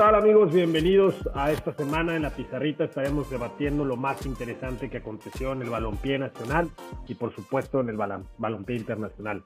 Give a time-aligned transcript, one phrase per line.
[0.00, 0.50] tal amigos?
[0.50, 2.84] Bienvenidos a esta semana en la pizarrita.
[2.84, 6.70] Estaremos debatiendo lo más interesante que aconteció en el balompié nacional
[7.06, 9.44] y por supuesto en el balompié internacional.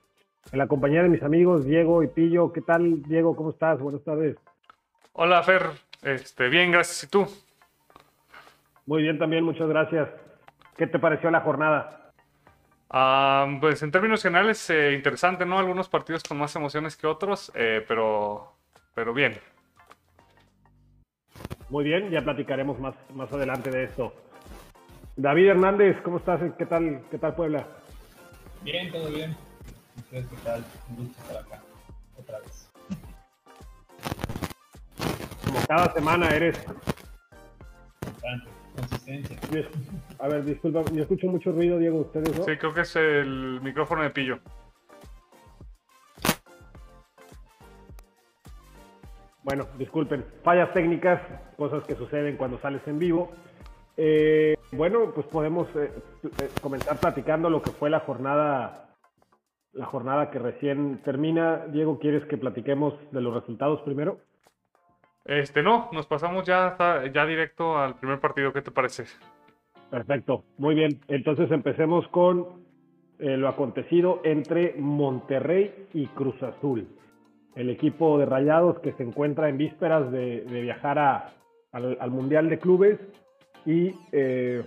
[0.52, 2.52] En la compañía de mis amigos Diego y Pillo.
[2.52, 3.34] ¿Qué tal Diego?
[3.34, 3.80] ¿Cómo estás?
[3.80, 4.36] Buenas tardes.
[5.14, 5.70] Hola Fer,
[6.04, 7.02] este, bien, gracias.
[7.02, 7.26] ¿Y tú?
[8.86, 10.08] Muy bien también, muchas gracias.
[10.76, 12.12] ¿Qué te pareció la jornada?
[12.90, 15.58] Ah, pues en términos generales, eh, interesante, ¿no?
[15.58, 18.52] Algunos partidos con más emociones que otros, eh, pero,
[18.94, 19.34] pero bien.
[21.70, 24.12] Muy bien, ya platicaremos más, más adelante de esto.
[25.16, 26.40] David Hernández, ¿cómo estás?
[26.58, 27.66] ¿Qué tal, qué tal Puebla?
[28.62, 29.36] Bien, todo bien.
[29.96, 30.64] ¿Ustedes qué tal?
[30.90, 31.62] Un gusto estar acá
[32.18, 32.70] otra vez.
[35.44, 36.58] Como cada semana eres.
[38.00, 39.38] Constante, consistencia.
[40.18, 42.44] A ver, disculpa, yo escucho mucho ruido, Diego, ¿ustedes no?
[42.44, 44.40] Sí, creo que es el micrófono de pillo.
[49.44, 51.20] Bueno, disculpen, fallas técnicas,
[51.58, 53.30] cosas que suceden cuando sales en vivo.
[53.94, 55.92] Eh, bueno, pues podemos eh,
[56.24, 58.96] eh, comenzar platicando lo que fue la jornada,
[59.72, 61.66] la jornada que recién termina.
[61.66, 64.18] Diego, ¿quieres que platiquemos de los resultados primero?
[65.26, 66.76] Este, no, nos pasamos ya,
[67.12, 68.50] ya directo al primer partido.
[68.50, 69.04] ¿Qué te parece?
[69.90, 71.00] Perfecto, muy bien.
[71.06, 72.64] Entonces empecemos con
[73.18, 76.88] lo acontecido entre Monterrey y Cruz Azul
[77.56, 80.98] el equipo de Rayados que se encuentra en vísperas de, viajar
[81.72, 82.98] al, Mundial de Clubes
[83.64, 84.62] y eh,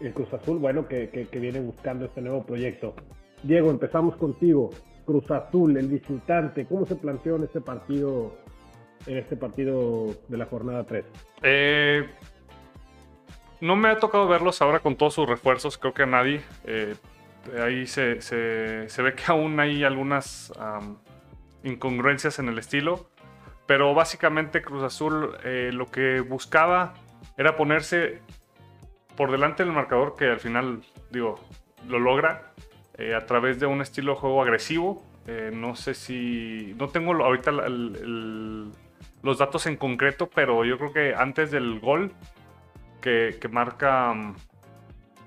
[0.00, 2.94] el Cruz Azul, bueno, que, viene buscando este nuevo proyecto.
[3.42, 4.70] Diego, empezamos contigo.
[5.04, 8.36] Cruz Azul, el visitante, ¿cómo se planteó en este partido,
[9.06, 11.04] en este partido de la jornada 3?
[11.42, 12.06] Eh,
[13.60, 16.40] no me ha tocado verlos ahora con todos sus refuerzos, creo que a nadie.
[16.64, 16.94] Eh,
[17.60, 20.52] ahí se, ve que aún hay algunas
[21.64, 23.08] incongruencias en el estilo.
[23.66, 26.94] Pero básicamente Cruz Azul eh, lo que buscaba
[27.36, 28.20] era ponerse
[29.16, 31.38] por delante del marcador que al final, digo,
[31.88, 32.52] lo logra
[32.98, 35.04] eh, a través de un estilo de juego agresivo.
[35.26, 36.74] Eh, no sé si...
[36.78, 37.52] No tengo ahorita
[39.22, 42.12] los datos en concreto, pero yo creo que antes del gol
[43.00, 44.14] que, que marca...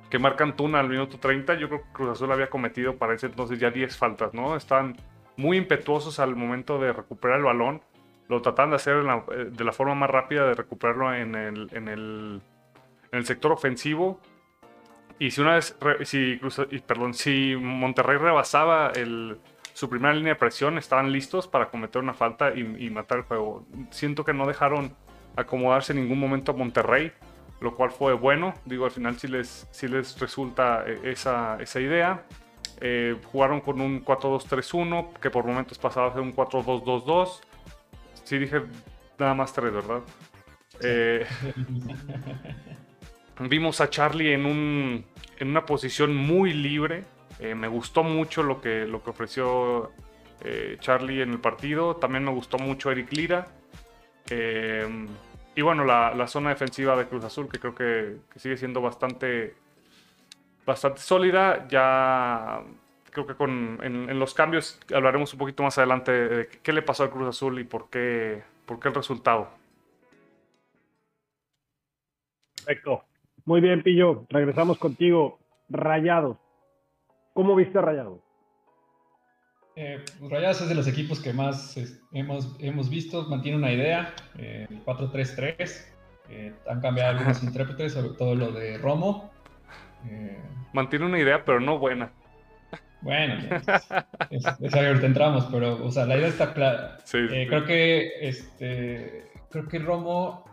[0.10, 3.26] Que marca Antuna al minuto 30, yo creo que Cruz Azul había cometido para ese
[3.26, 4.56] entonces ya 10 faltas, ¿no?
[4.56, 4.96] Están
[5.38, 7.82] muy impetuosos al momento de recuperar el balón.
[8.28, 11.88] Lo tratan de hacer eh, de la forma más rápida de recuperarlo en el, en
[11.88, 12.42] el,
[13.12, 14.20] en el sector ofensivo.
[15.20, 16.40] Y si una vez, si,
[16.86, 19.38] perdón, si Monterrey rebasaba el,
[19.74, 23.66] su primera línea de presión, estaban listos para cometer una falta y, matar el juego.
[23.92, 24.94] Siento que no dejaron
[25.36, 27.12] acomodarse en ningún momento a Monterrey,
[27.62, 28.54] lo cual fue bueno.
[28.66, 32.24] Digo, al final sí les, sí les resulta eh, esa, esa idea.
[32.82, 37.40] Eh, jugaron con un 4-2-3-1, que por momentos pasaba a ser un 4-2-2-2.
[38.24, 38.64] Sí dije
[39.18, 40.02] nada más tres, ¿verdad?
[40.82, 41.26] Eh,
[43.40, 45.06] vimos a Charlie en, un,
[45.38, 47.06] en una posición muy libre.
[47.40, 49.92] Eh, me gustó mucho lo que, lo que ofreció
[50.80, 51.96] Charlie en el partido.
[51.96, 53.48] También me gustó mucho Eric Lira.
[54.30, 59.56] y bueno, la, zona defensiva de Cruz Azul, que creo que, que sigue siendo bastante
[60.66, 61.68] bastante sólida.
[61.68, 62.62] Ya
[63.12, 67.04] creo que con, en, los cambios hablaremos un poquito más adelante de qué le pasó
[67.04, 69.50] al Cruz Azul y por qué, por qué el resultado.
[72.56, 73.04] Perfecto.
[73.46, 74.26] Muy bien, Pillo.
[74.30, 75.40] Regresamos contigo.
[75.70, 76.38] Rayados.
[77.34, 78.20] ¿Cómo viste a Rayados?
[79.76, 81.78] Eh, pues Rayados es de los equipos que más
[82.12, 83.24] hemos, hemos visto.
[83.30, 85.86] Mantiene una idea, eh, 4-3-3.
[86.30, 89.32] Eh, han cambiado algunos intérpretes, sobre todo lo de Romo.
[90.74, 92.12] Mantiene una idea, pero no buena.
[93.02, 93.36] Bueno,
[94.32, 96.98] es, es, ahorita entramos, pero, o sea, la idea está clara.
[97.14, 100.44] Eh, creo que, este, creo que Romo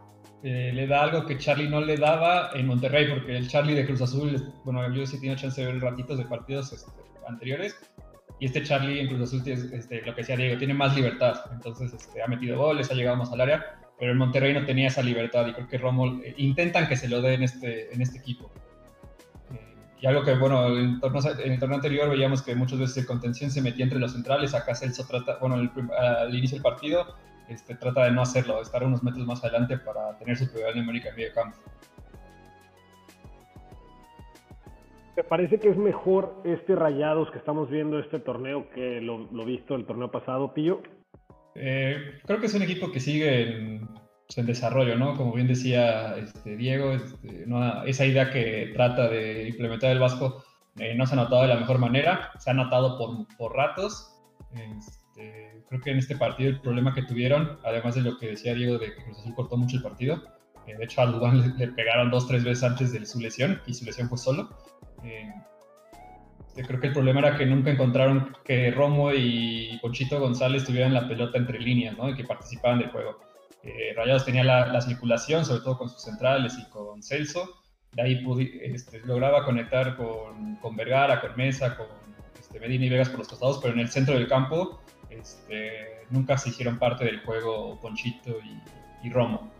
[0.42, 3.86] eh, le da algo que Charlie no le daba en Monterrey, porque el Charlie de
[3.86, 7.74] Cruz Azul, bueno, yo sí tengo chance de ver ratitos de partidos este, anteriores,
[8.38, 11.92] y este Charlie en Cruz Azul, este, lo que decía Diego, tiene más libertad, entonces
[11.94, 15.02] este, ha metido goles, ha llegado más al área, pero en Monterrey no tenía esa
[15.02, 18.18] libertad, y creo que Romo eh, intentan que se lo dé en este, en este
[18.18, 18.52] equipo.
[20.02, 21.00] Y algo que, bueno, en
[21.44, 24.52] el, torneo, anterior veíamos que muchas veces el contención se metía entre los centrales.
[24.52, 27.14] Acá Celso trata, bueno, al inicio del partido,
[27.48, 31.10] este, trata de no hacerlo, estar unos metros más adelante para tener su prioridad numérica
[31.10, 31.56] en medio campo.
[35.14, 39.44] ¿Te parece que es mejor este Rayados que estamos viendo este torneo que lo, lo
[39.44, 40.82] visto el torneo pasado, Pillo?
[41.54, 43.88] Eh, creo que es un equipo que sigue en,
[44.32, 45.14] pues, en desarrollo, ¿no?
[45.14, 47.46] Como bien decía este, Diego, este,
[47.84, 50.42] esa idea que trata de implementar el Vasco
[50.78, 54.10] eh, no se ha notado de la mejor manera, se ha notado por, por ratos.
[54.54, 58.54] Este, creo que en este partido el problema que tuvieron, además de lo que decía
[58.54, 60.22] Diego de que Cruz Azul cortó mucho el partido,
[60.66, 63.74] eh, de hecho a Dubán le, pegaron dos, tres veces antes de su lesión y
[63.74, 64.48] su lesión fue solo.
[65.04, 65.30] Eh,
[66.66, 71.06] creo que el problema era que nunca encontraron que Romo y Conchito González tuvieran la
[71.06, 72.08] pelota entre líneas ¿no?
[72.08, 73.31] y que participaban del juego.
[73.64, 77.62] Eh, Rayados tenía la, circulación, sobre todo con sus centrales y con Celso.
[77.92, 78.24] De ahí
[78.62, 81.86] este, lograba conectar con, con, Vergara, con Mesa, con
[82.38, 84.80] este, Medina y Vegas por los costados, pero en el centro del campo
[85.10, 88.38] este, nunca se hicieron parte del juego Conchito
[89.02, 89.50] y, Romo.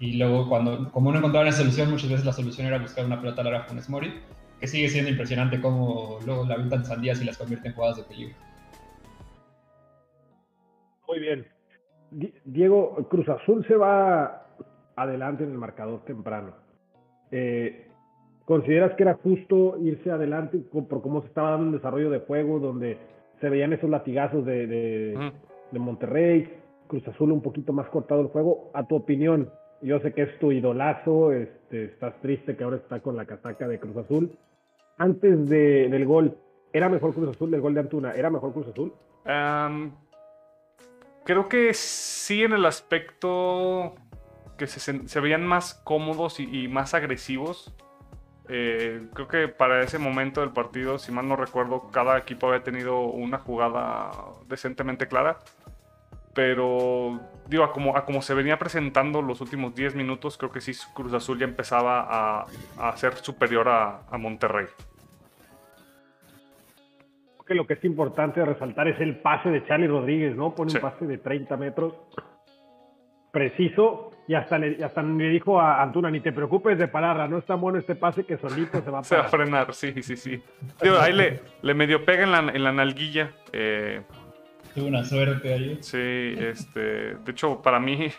[0.00, 3.20] Y luego, cuando, como no encontraban la solución, muchas veces la solución era buscar una
[3.20, 4.20] pelota larga con Mori,
[4.60, 8.02] que sigue siendo impresionante cómo luego la aventan sandías y las convierte en jugadas de
[8.04, 8.36] peligro.
[11.06, 11.57] Muy bien.
[12.10, 14.46] Diego, Cruz Azul se va
[14.96, 16.52] adelante en el marcador temprano.
[17.30, 17.86] Eh,
[18.44, 22.58] ¿Consideras que era justo irse adelante por cómo se estaba dando un desarrollo de juego,
[22.58, 22.96] donde
[23.42, 26.50] se veían esos latigazos de, de, Monterrey,
[26.86, 28.70] Cruz Azul un poquito más cortado el juego?
[28.72, 29.50] A tu opinión,
[29.82, 33.68] yo sé que es tu idolazo, este, estás triste que ahora está con la casaca
[33.68, 34.32] de Cruz Azul.
[34.96, 36.38] Antes del gol,
[36.72, 38.12] ¿era mejor Cruz Azul del gol de Antuna?
[38.12, 38.94] ¿Era mejor Cruz Azul?
[41.28, 43.94] Creo que sí en el aspecto
[44.56, 47.72] que se, veían más cómodos y más agresivos
[48.50, 52.62] eh, creo que para ese momento del partido, si mal no recuerdo, cada equipo había
[52.62, 54.10] tenido una jugada
[54.48, 55.38] decentemente clara.
[56.34, 60.60] Pero, digo, a como, a como se venía presentando los últimos 10 minutos, creo que
[60.60, 62.46] sí Cruz Azul ya empezaba
[62.78, 64.66] a, ser superior a, Monterrey.
[67.48, 70.54] Que lo que es importante resaltar es el pase de Charlie Rodríguez, ¿no?
[70.54, 71.94] Pone un pase de 30 metros
[73.30, 77.38] preciso y hasta le, hasta le dijo a Antuna, ni te preocupes de palabra, no
[77.38, 80.02] es tan bueno este pase que solito se va a Se va a frenar, sí,
[80.02, 80.42] sí, sí.
[81.00, 83.30] ahí le, le, medio pega en la, en la nalguilla.
[83.52, 84.02] Eh,
[84.74, 85.78] Tuvo una suerte ahí.
[85.80, 86.80] Sí, este,
[87.14, 88.10] de hecho, para mí,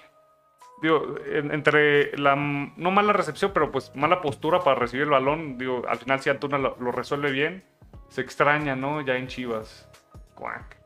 [0.81, 5.83] digo, entre la no mala recepción, pero pues mala postura para recibir el balón, digo,
[5.87, 7.63] al final si Antuna lo, resuelve bien,
[8.09, 9.01] se extraña, ¿no?
[9.01, 9.87] Ya en Chivas.
[10.35, 10.77] Cuac.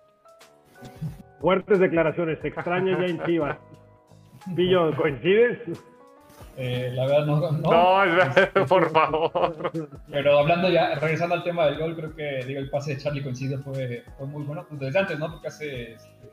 [1.40, 3.58] Fuertes declaraciones, se extraña ya en Chivas.
[4.56, 5.60] Pillo, ¿coincides?
[6.56, 7.52] Eh, la verdad no.
[7.52, 9.72] No, por favor.
[10.12, 13.24] Pero hablando ya, regresando al tema del gol, creo que digo, el pase de Charlie
[13.24, 14.66] coincide fue, fue muy bueno.
[14.68, 15.32] Pues desde antes, ¿no?
[15.32, 16.30] Porque hace este,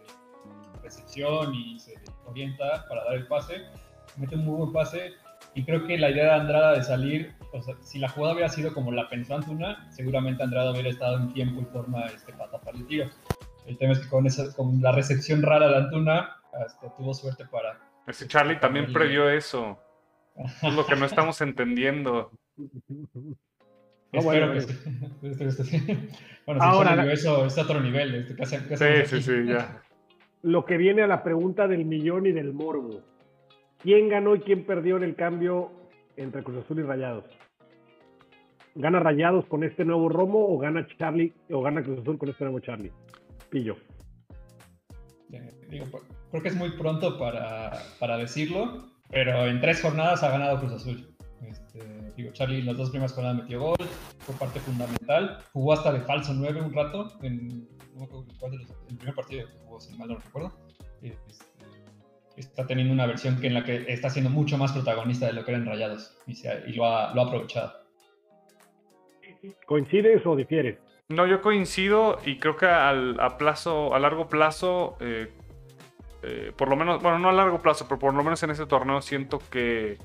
[0.82, 1.94] recepción y se
[2.26, 3.62] orienta para dar el pase.
[4.16, 5.12] Mete un muy buen pase.
[5.54, 8.48] Y creo que la idea de Andrada de salir, o sea, si la jugada hubiera
[8.48, 12.50] sido como la pensó Antuna, seguramente Andrada hubiera estado en tiempo y forma este, para
[12.50, 13.10] tapar el tiro.
[13.66, 16.36] El tema es que con, esa, con la recepción rara de Antuna,
[16.66, 17.78] este, tuvo suerte para
[18.10, 19.78] ese Charlie también previó eso.
[20.62, 22.30] Es lo que no estamos entendiendo.
[24.12, 24.54] bueno,
[26.46, 28.14] bueno, Ahora, eso es otro nivel.
[28.14, 28.46] Este,
[28.76, 29.82] sí, sí, sí, ya.
[30.42, 33.02] Lo que viene a la pregunta del millón y del morbo.
[33.82, 35.70] ¿Quién ganó y quién perdió en el cambio
[36.16, 37.24] entre Cruz Azul y Rayados?
[38.74, 42.44] ¿Gana Rayados con este nuevo Romo o gana Charlie o gana Cruz Azul con este
[42.44, 42.92] nuevo Charlie?
[43.48, 43.76] Pillo.
[45.30, 50.60] Pues, creo que es muy pronto para, para decirlo, pero en tres jornadas ha ganado
[50.60, 51.06] Cruz Azul.
[51.42, 53.76] Este, digo, Charlie en las dos primeras jornadas metió gol,
[54.18, 55.38] fue parte fundamental.
[55.52, 57.66] Jugó hasta de falso 9 un rato, en,
[57.96, 58.06] no
[58.38, 60.52] cuál de los, el primer partido jugó, si mal no recuerdo.
[61.02, 61.49] Este,
[62.40, 65.44] está teniendo una versión que en la que está siendo mucho más protagonista de lo
[65.44, 66.32] que eran Rayados y,
[66.66, 67.72] y lo, ha, lo ha aprovechado.
[69.66, 70.78] ¿Coincides o difieres?
[71.08, 75.32] No, yo coincido y creo que al, a plazo, a largo plazo, eh,
[76.22, 78.66] eh, por lo menos, bueno, no a largo plazo, pero por lo menos en este
[78.66, 79.98] torneo siento que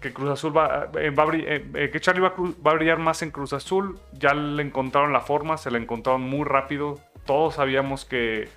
[0.00, 2.34] que Cruz Azul va, eh, va a brillar, que Charlie va,
[2.70, 3.98] a brillar más en Cruz Azul.
[4.12, 7.00] Ya le encontraron la forma, se la encontraron muy rápido.
[7.24, 8.48] Todos sabíamos que,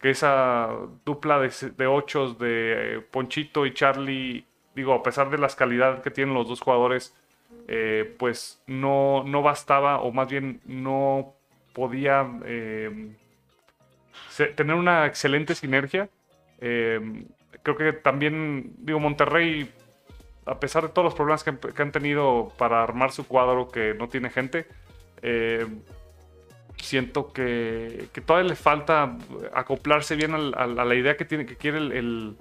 [0.00, 0.70] que esa
[1.04, 6.10] dupla de, de ochos de Ponchito y Charlie, digo, a pesar de las calidades que
[6.10, 7.14] tienen los dos jugadores,
[7.68, 11.34] eh, pues no, no bastaba o más bien no
[11.72, 13.14] podía eh,
[14.56, 16.08] tener una excelente sinergia.
[16.60, 17.24] Eh,
[17.62, 19.70] creo que también, digo, Monterrey,
[20.46, 24.08] a pesar de todos los problemas que, han tenido para armar su cuadro que no
[24.08, 24.66] tiene gente,
[26.84, 29.16] siento que, todavía le falta
[29.54, 32.36] acoplarse bien a, la idea que, tiene, que quiere el,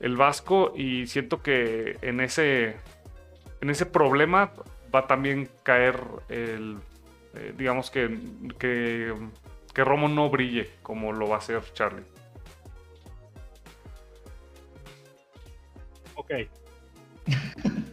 [0.00, 2.76] el Vasco y siento que en ese
[3.60, 4.52] en ese problema
[4.94, 6.78] va a también caer el,
[7.34, 8.18] eh, digamos que,
[8.58, 9.14] que,
[9.84, 12.04] Romo no brille como lo va a hacer Charlie.
[16.14, 16.30] Ok.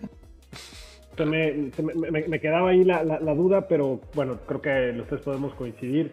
[1.25, 3.03] me, quedaba ahí la,
[3.35, 6.11] duda, pero bueno, creo que los tres podemos coincidir.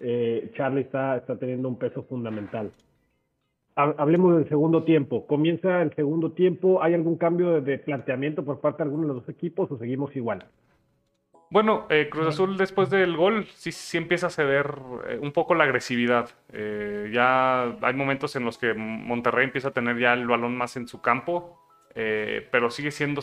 [0.00, 2.70] eh, Charlie está, está teniendo un peso fundamental.
[3.74, 5.26] Hablemos del segundo tiempo.
[5.26, 6.82] Comienza el segundo tiempo.
[6.82, 10.14] ¿Hay algún cambio de, planteamiento por parte de alguno de los dos equipos o seguimos
[10.14, 10.44] igual?
[11.48, 14.74] Bueno, eh, Cruz Azul después del gol sí, sí empieza a ceder
[15.08, 16.30] eh, un poco la agresividad.
[16.52, 20.86] Ya hay momentos en los que Monterrey empieza a tener ya el balón más en
[20.86, 21.61] su campo,
[21.94, 23.22] pero sigue siendo,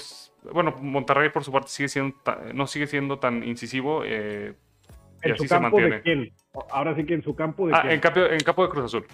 [0.51, 2.15] bueno, Monterrey por su parte sigue siendo,
[2.53, 5.95] no sigue siendo tan incisivo y así se mantiene.
[5.97, 6.33] De quién?
[6.71, 9.05] Ahora sí que en su campo de ah, En, campo, en campo de Cruz Azul.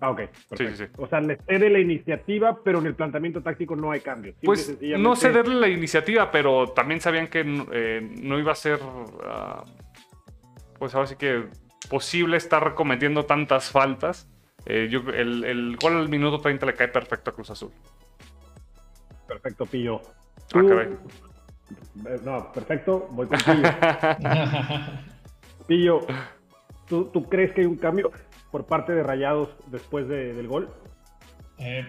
[0.00, 0.20] Ah, ok.
[0.56, 0.84] Sí, sí, sí.
[0.98, 4.36] O sea, le cede la iniciativa, pero en el planteamiento táctico no hay cambios.
[4.42, 9.64] Pues no cederle la iniciativa, pero también sabían que eh, no iba a ser, uh,
[10.78, 11.44] pues ahora sí que
[11.88, 14.28] posible estar cometiendo tantas faltas.
[14.66, 17.70] Eh, yo, el, el, gol al minuto 30 le cae perfecto a Cruz Azul.
[19.26, 20.00] Perfecto, Pillo.
[20.54, 20.62] Ah,
[22.08, 23.68] eh, no, perfecto, voy con Pillo.
[25.66, 26.00] Pillo,
[26.86, 28.10] ¿tú, ¿tú crees que hay un cambio?
[28.54, 30.70] por parte de Rayados después del gol?
[31.58, 31.84] Eh,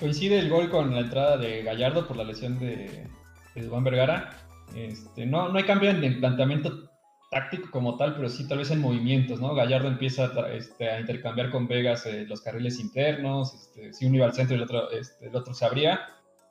[0.00, 3.06] coincide el gol con la entrada de Gallardo por la lesión de,
[3.54, 4.30] de Vergara.
[4.74, 6.90] Este, no, no hay cambio en el planteamiento
[7.30, 9.54] táctico como tal, pero sí tal vez en movimientos, ¿no?
[9.54, 14.26] Gallardo empieza a, este, intercambiar con Vegas eh, los carriles internos, este, si uno iba
[14.26, 16.00] al centro y el otro, este, el otro se abría.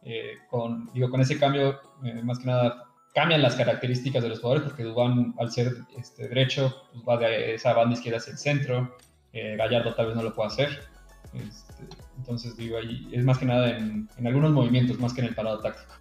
[0.05, 1.79] Eh, con, digo, con ese cambio,
[2.23, 6.83] más que nada, cambian las características de los jugadores, porque Dubán, al ser este, derecho,
[6.93, 8.95] pues va de esa banda izquierda hacia el centro.
[9.33, 10.69] Gallardo tal vez no lo pueda hacer.
[11.33, 11.83] Este,
[12.17, 15.59] entonces, digo, ahí es más que nada en, algunos movimientos, más que en el parado
[15.59, 15.93] táctico.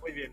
[0.00, 0.32] Muy bien.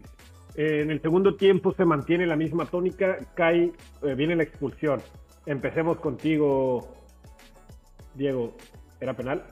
[0.55, 5.01] Eh, en el segundo tiempo se mantiene la misma tónica, cae, eh, viene la expulsión.
[5.45, 6.95] Empecemos contigo,
[8.15, 8.55] Diego.
[8.99, 9.43] ¿Era penal?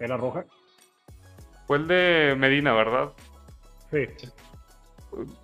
[0.00, 0.44] ¿Era roja?
[1.66, 3.12] Fue el de Medina, ¿verdad?
[3.90, 4.06] Sí.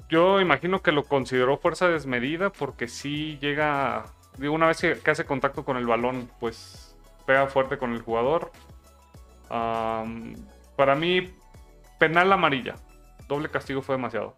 [0.09, 4.05] Yo imagino que lo consideró fuerza desmedida porque sí llega
[4.41, 6.97] digo, una vez que, hace contacto con el balón, pues
[7.27, 8.51] pega fuerte con el jugador.
[9.49, 11.29] para mí,
[11.99, 12.75] penal amarilla.
[13.29, 14.37] Doble castigo fue demasiado.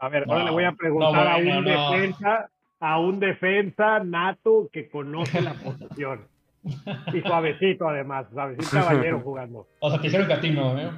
[0.00, 2.50] A ver, ahora le voy a preguntar a un defensa,
[2.80, 6.26] a un defensa nato que conoce la posición.
[7.14, 9.66] Y suavecito además, suavecito caballero jugando.
[9.80, 10.90] O sea, te hicieron castigo, ¿eh?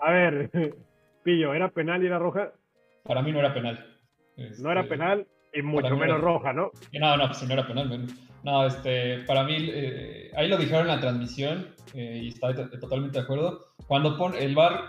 [0.00, 0.50] A ver,
[1.22, 2.52] Pillo, ¿era penal y era roja?
[3.04, 3.86] Para mí no era penal.
[4.58, 5.26] No era este, penal.
[5.52, 6.72] Y mucho menos roja, ¿no?
[6.92, 8.06] No, no, pues no era penal.
[8.42, 13.18] No, este, para mí, eh, ahí lo dijeron en la transmisión eh, y está totalmente
[13.18, 13.68] de acuerdo.
[13.86, 14.80] Cuando pone el bar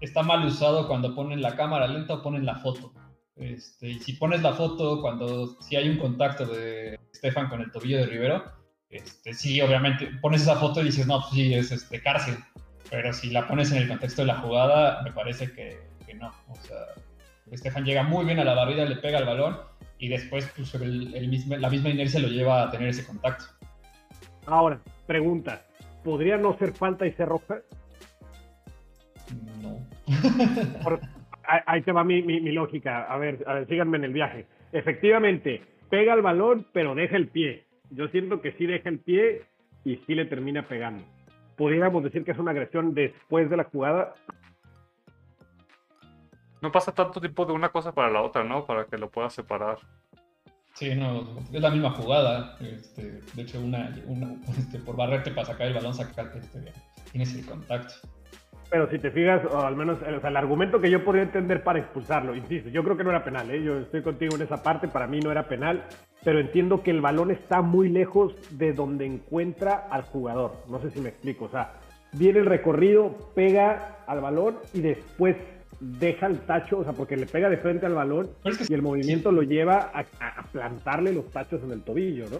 [0.00, 2.92] está mal usado cuando ponen la cámara lenta o ponen la foto.
[3.36, 7.70] Este, y si pones la foto cuando si hay un contacto de Stefan con el
[7.70, 8.44] tobillo de Rivero,
[8.90, 12.36] este, sí, obviamente pones esa foto y dices, no, pues sí, es este, cárcel.
[12.90, 16.32] Pero si la pones en el contexto de la jugada, me parece que, que no.
[16.48, 16.76] O sea,
[17.56, 19.58] Stefan llega muy bien a la barrida, le pega el balón
[19.98, 23.44] y después pues, el, mismo, la misma inercia lo lleva a tener ese contacto.
[24.46, 25.62] Ahora, pregunta,
[26.02, 27.58] ¿podría no ser falta y ser roja?
[29.62, 29.78] No.
[31.66, 33.04] ahí te va mi, mi, lógica.
[33.04, 34.46] A ver, a ver, síganme en el viaje.
[34.72, 37.64] Efectivamente, pega el balón, pero deja el pie.
[37.90, 39.42] Yo siento que sí deja el pie
[39.84, 41.04] y sí le termina pegando.
[41.56, 44.14] ¿Podríamos decir que es una agresión después de la jugada?
[46.60, 48.66] no pasa tanto tiempo de una cosa para la otra, ¿no?
[48.66, 49.78] Para que lo puedas separar.
[50.74, 52.56] Sí, no, es la misma jugada.
[52.60, 53.88] Este, de hecho, una,
[54.58, 56.72] este, por barrerte para sacar el balón, sacar, este,
[57.10, 57.94] tienes el contacto.
[58.70, 61.64] Pero si te fijas, o al menos o sea, el argumento que yo podría entender
[61.64, 63.62] para expulsarlo, insisto, yo creo que no era penal, ¿eh?
[63.62, 65.84] yo estoy contigo en esa parte, para mí no era penal,
[66.22, 70.52] pero entiendo que el balón está muy lejos de donde encuentra al jugador.
[70.68, 71.72] No sé si me explico, o sea,
[72.12, 75.36] viene el recorrido, pega al balón y después
[75.80, 78.30] deja el tacho, o sea, porque le pega de frente al balón
[78.68, 80.04] y el movimiento lo lleva a,
[80.52, 82.38] plantarle los tachos en el tobillo, ¿no?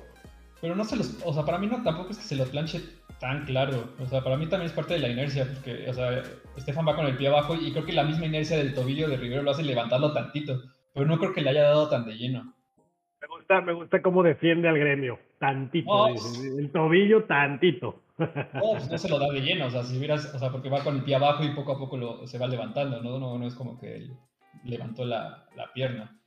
[0.60, 2.80] Pero no se los, o sea, para mí no tampoco es que se lo planche
[3.18, 6.22] tan claro, o sea, para mí también es parte de la inercia, porque, o sea,
[6.56, 9.16] Estefan va con el pie abajo y creo que la misma inercia del tobillo de
[9.16, 10.60] Rivero lo hace levantarlo tantito,
[10.94, 12.54] pero no creo que le haya dado tan de lleno.
[13.20, 16.08] Me gusta, me gusta cómo defiende al gremio, tantito, oh.
[16.58, 18.02] el tobillo tantito.
[18.18, 20.68] No, pues no se lo da de lleno, o sea, si hubieras, o sea, porque
[20.68, 23.18] va con el pie abajo y poco a poco lo, se va levantando, ¿no?
[23.18, 24.08] No, no es como que
[24.64, 26.19] levantó la, la pierna.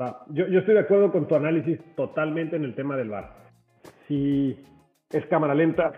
[0.00, 0.24] Va.
[0.30, 3.32] Yo, yo, estoy de acuerdo con tu análisis totalmente en el tema del bar.
[4.08, 4.56] Si
[5.10, 5.92] es cámara lenta,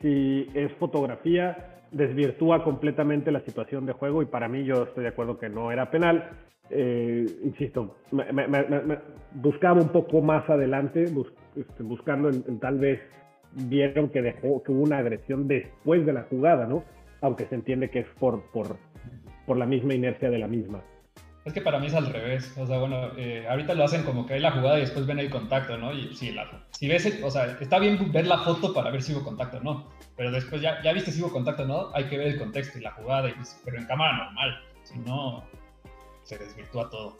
[0.00, 5.10] si es fotografía, desvirtúa completamente la situación de juego y para mí yo estoy de
[5.10, 6.30] acuerdo que no era penal.
[6.70, 8.26] Eh, insisto, me,
[9.34, 11.04] buscaba un poco más adelante,
[11.56, 13.00] este, buscando en, tal vez
[13.68, 16.84] vieron que dejó que hubo una agresión después de la jugada, ¿no?
[17.20, 18.76] Aunque se entiende que es por, por,
[19.46, 20.82] por la misma inercia de la misma.
[21.46, 22.52] Es que para mí es al revés.
[22.58, 25.20] O sea, bueno, eh, ahorita lo hacen como que hay la jugada y después ven
[25.20, 25.92] el contacto, ¿no?
[25.92, 29.14] Y sí, la, si ves, o sea, está bien ver la foto para ver si
[29.14, 29.88] hubo contacto o no.
[30.16, 32.78] Pero después ya, ya viste si hubo contacto o no, hay que ver el contexto
[32.78, 34.60] y la jugada, y, pues, pero en cámara normal.
[34.82, 35.44] Si no,
[36.24, 37.16] se desvirtúa todo.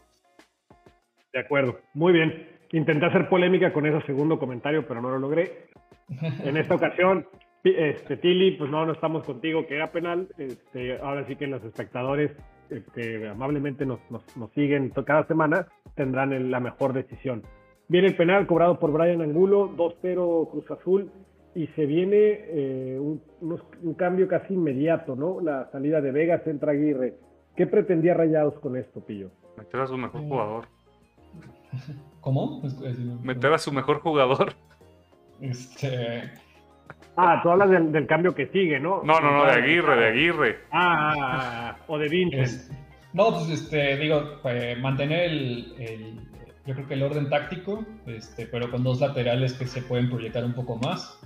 [1.32, 1.78] De acuerdo.
[1.94, 2.48] Muy bien.
[2.72, 5.68] Intenté hacer polémica con ese segundo comentario, pero no lo logré.
[6.44, 7.28] En esta ocasión,
[7.62, 10.26] este, Tilly, pues no, no estamos contigo, que era penal.
[10.36, 12.32] Este, ahora sí que los espectadores
[12.68, 14.22] que este, amablemente nos, nos,
[14.54, 17.42] siguen cada semana tendrán la mejor decisión.
[17.88, 21.10] Viene el penal cobrado por Brian Angulo, 2-0 Cruz Azul,
[21.54, 25.40] y se viene eh, un, un, cambio casi inmediato, ¿no?
[25.40, 27.14] La salida de Vegas, entra Aguirre.
[27.56, 29.30] ¿Qué pretendía Rayados con esto, Pillo?
[29.56, 30.64] Meter a su mejor jugador.
[32.20, 32.62] ¿Cómo?
[33.22, 34.52] Meter a su mejor jugador.
[35.40, 36.30] Este.
[37.16, 39.02] Ah, tú hablas del, cambio que sigue, ¿no?
[39.02, 40.58] No, no, no, de Aguirre, de Aguirre.
[40.70, 42.70] Ah, ah, ah, ah o de Vincent.
[43.14, 46.20] no, pues este, digo, pues, mantener el,
[46.66, 50.44] yo creo que el orden táctico, este, pero con dos laterales que se pueden proyectar
[50.44, 51.18] un poco más.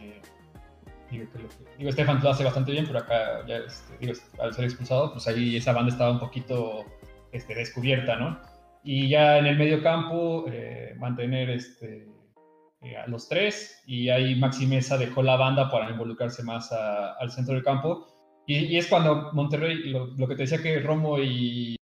[0.00, 0.20] Eh,
[1.10, 1.38] digo, que
[1.78, 5.28] digo, Estefan lo hace bastante bien, pero acá, ya, este, digo, al ser expulsado, pues
[5.28, 6.84] ahí esa banda estaba un poquito
[7.30, 8.40] este, descubierta, ¿no?
[8.82, 12.08] Y ya en el medio campo, eh, mantener este,
[12.82, 17.30] eh, a los tres y ahí Maxi Mesa dejó la banda para involucrarse más al
[17.30, 18.06] centro del campo.
[18.46, 21.76] Y, es cuando Monterrey, lo, que te decía que Romo y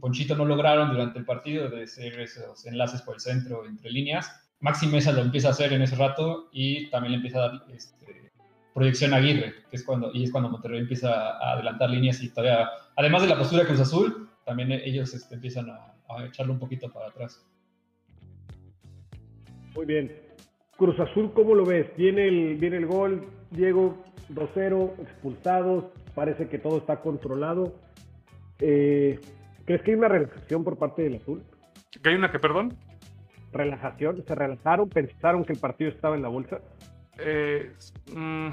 [0.00, 4.28] Ponchito no lograron durante el partido de hacer esos enlaces por el centro entre líneas,
[4.58, 7.64] Maxi Mesa lo empieza a hacer en ese rato y también le empieza a dar
[7.72, 8.32] este,
[8.74, 12.28] proyección a Aguirre, que es cuando, y es cuando Monterrey empieza a adelantar líneas y
[12.28, 16.52] todavía, además de la postura de Cruz Azul, también ellos este, empiezan a, a echarlo
[16.54, 17.46] un poquito para atrás.
[19.74, 20.29] Muy bien.
[20.80, 21.94] Cruz Azul, ¿cómo lo ves?
[21.98, 25.84] Viene el, viene el gol, Diego 2-0, expulsados,
[26.14, 27.74] parece que todo está controlado.
[28.60, 29.20] Eh,
[29.66, 31.42] ¿Crees que hay una relajación por parte del Azul?
[32.02, 32.72] ¿Que hay una que, perdón?
[33.52, 36.62] Relajación, se relajaron, pensaron que el partido estaba en la bolsa.
[37.18, 37.74] Eh,
[38.16, 38.48] mm,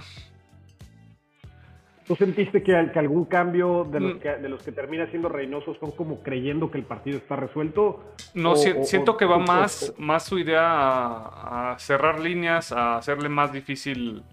[2.08, 4.20] ¿Tú sentiste que, algún cambio de los, mm.
[4.20, 8.13] que, de los que termina siendo Reynoso son como creyendo que el partido está resuelto?
[8.34, 14.24] No, siento que va más, más su idea a, cerrar líneas, a hacerle más difícil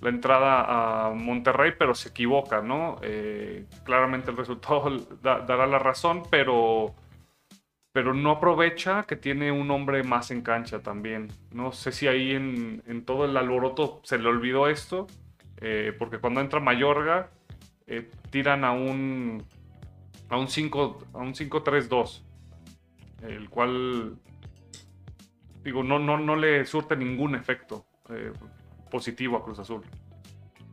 [0.00, 2.96] la entrada a Monterrey, pero se equivoca, ¿no?
[3.02, 4.90] Eh, claramente el resultado
[5.22, 6.94] dará la razón, pero,
[7.92, 11.28] pero no aprovecha que tiene un hombre más en cancha también.
[11.52, 15.06] No sé si ahí en, en todo el alboroto se le olvidó esto
[15.60, 17.30] eh, porque cuando entra Mayorga,
[17.86, 19.42] eh, tiran a un
[20.28, 22.22] a un 5 a un 5-3-2,
[23.22, 24.16] el cual
[25.64, 28.32] digo no, no, no le surte ningún efecto eh,
[28.90, 29.82] positivo a Cruz Azul.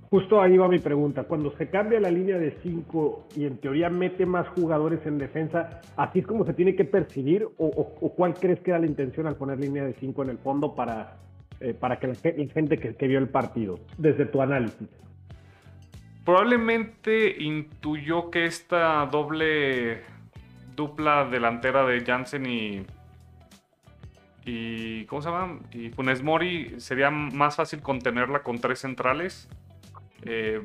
[0.09, 1.25] Justo ahí va mi pregunta.
[1.25, 5.81] Cuando se cambia la línea de 5 y en teoría mete más jugadores en defensa,
[5.97, 7.45] ¿así es como se tiene que percibir?
[7.57, 10.75] ¿O, cuál crees que era la intención al poner línea de 5 en el fondo
[10.75, 11.17] para
[11.59, 14.87] eh, para que la, gente que, vio el partido, desde tu análisis?
[16.23, 20.01] Probablemente intuyó que esta doble
[20.75, 22.85] dupla delantera de Jansen y,
[24.45, 25.59] y ¿cómo se llama?
[25.71, 29.49] Y Funes Mori sería más fácil contenerla con tres centrales.
[30.23, 30.61] Eh,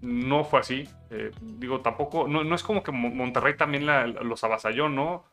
[0.00, 0.88] no fue así.
[1.10, 5.24] Eh, digo, tampoco, no, es como que Monterrey también los avasalló, ¿no?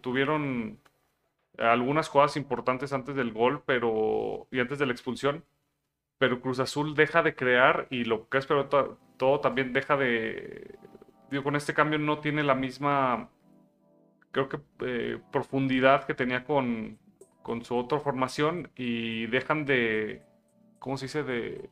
[0.00, 0.78] tuvieron
[1.58, 5.44] algunas jugadas importantes antes del gol pero, y antes de la expulsión,
[6.18, 8.68] pero Cruz Azul deja de crear y lo que es pero
[9.16, 10.76] todo también deja de...
[11.30, 13.28] Digo, con este cambio no tiene la misma,
[14.30, 16.98] creo que, eh, profundidad que tenía con,
[17.42, 20.22] con su otra formación y dejan de,
[20.78, 21.22] ¿cómo se dice?
[21.22, 21.68] De,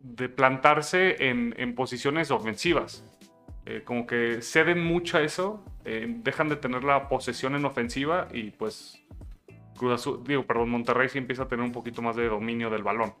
[0.00, 3.04] de plantarse en, en posiciones ofensivas.
[3.64, 8.28] Eh, como que ceden mucho a eso, eh, dejan de tener la posesión en ofensiva
[8.30, 9.02] y pues
[9.74, 12.82] Cruz Azul, digo, perdón, Monterrey sí empieza a tener un poquito más de dominio del
[12.82, 13.14] balón.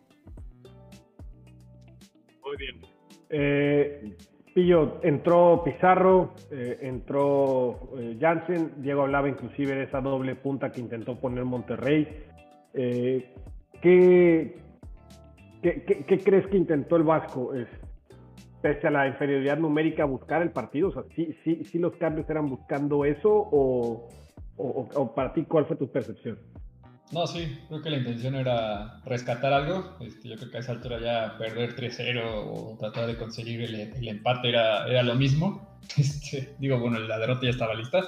[2.44, 2.80] Muy bien.
[3.30, 4.14] Eh,
[4.54, 11.46] Pillo, entró Pizarro, entró Jansen, Diego hablaba inclusive de esa doble punta que intentó poner
[11.46, 12.26] Monterrey.
[12.74, 14.58] ¿qué,
[15.62, 17.52] qué, crees que intentó el Vasco?
[18.60, 20.88] Pese a la inferioridad numérica, buscar el partido?
[20.88, 24.08] O sea, ¿sí, sí, sí los cambios eran buscando eso o,
[24.56, 26.38] o, para ti cuál fue tu percepción?
[27.12, 29.96] No, sí, creo que la intención era rescatar algo.
[30.00, 34.08] Este, yo creo que a esa altura ya perder 3-0 o tratar de conseguir el,
[34.08, 35.66] empate era, era lo mismo.
[35.96, 38.04] Este, digo, bueno, la derrota ya estaba lista.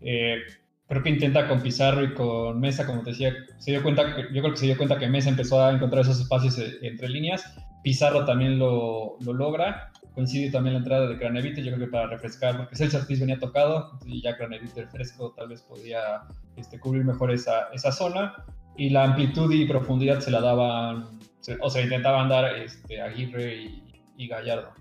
[0.00, 0.42] Eh,
[0.86, 4.42] creo que intenta con Pizarro y con Mesa, como te decía, se dio cuenta, yo
[4.42, 7.52] creo que se dio cuenta que Mesa empezó a encontrar esos espacios eh, entre líneas
[7.82, 12.56] Pizarro también lo, logra coincide también la entrada de Craneviter, yo creo que para refrescar,
[12.56, 16.22] porque Celso Ortiz venía tocado, y ya Craneviter fresco tal vez podía
[16.56, 18.34] este, cubrir mejor esa, esa zona,
[18.78, 21.18] y la amplitud y profundidad se la daban,
[21.60, 23.82] o sea, intentaban dar este, Aguirre y,
[24.16, 24.72] y Gallardo.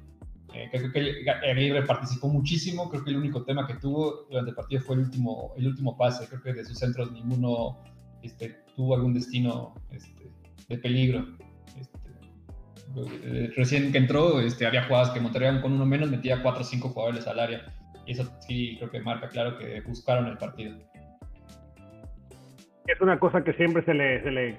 [0.54, 4.56] Eh, creo que Aguirre participó muchísimo, creo que el único tema que tuvo durante el
[4.56, 7.84] partido fue el último, el último pase, creo que de sus centros ninguno
[8.24, 10.32] este, tuvo algún destino este,
[10.70, 11.26] de peligro.
[12.96, 16.66] Este, recién que entró, este, había jugadas que Monterrey con uno menos metía cuatro o
[16.66, 17.66] cinco jugadores al área.
[18.06, 20.78] Y eso sí creo que marca claro que buscaron el partido.
[22.88, 24.58] Es una cosa que siempre se le, se le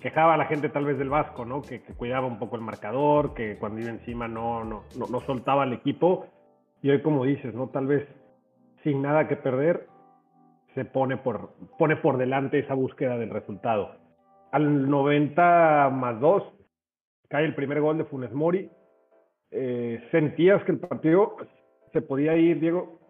[0.00, 1.62] quejaba a la gente tal vez del Vasco, ¿no?
[1.62, 5.62] Que, cuidaba un poco el marcador, que cuando iba encima no, no, no, no soltaba
[5.62, 6.26] al equipo.
[6.82, 7.68] Y hoy, como dices, ¿no?
[7.68, 8.06] Tal vez
[8.82, 9.88] sin nada que perder,
[10.74, 13.96] se pone por, pone por delante esa búsqueda del resultado.
[14.50, 16.42] Al 90 más 2
[17.34, 18.70] cae el primer gol de Funes Mori.
[19.50, 21.36] Eh, ¿Sentías que el partido
[21.92, 23.00] se podía ir, Diego?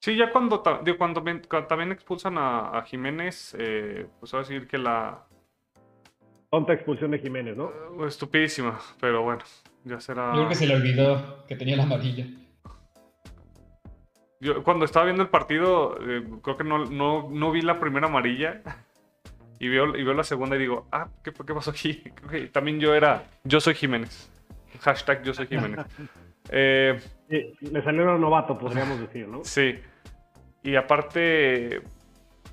[0.00, 0.62] Sí, ya cuando,
[0.96, 1.22] cuando,
[1.68, 5.22] también expulsan a, Jiménez, eh, pues a decir que la...
[6.50, 7.68] Tonta expulsión de Jiménez, ¿no?
[7.68, 9.42] Eh, estupidísima, pero bueno,
[9.84, 10.28] ya será...
[10.28, 12.26] Yo creo que se le olvidó que tenía la amarilla.
[14.40, 18.06] Yo cuando estaba viendo el partido, eh, creo que no, no, no, vi la primera
[18.06, 18.62] amarilla.
[19.64, 22.02] Y veo, y veo la segunda y digo, ah, ¿qué, qué pasó aquí?
[22.52, 24.30] también yo era, yo soy Jiménez.
[24.82, 25.86] Hashtag yo soy Jiménez.
[26.50, 27.00] eh,
[27.30, 29.42] le salió novato, podríamos decir, ¿no?
[29.42, 29.78] Sí.
[30.62, 31.80] Y aparte,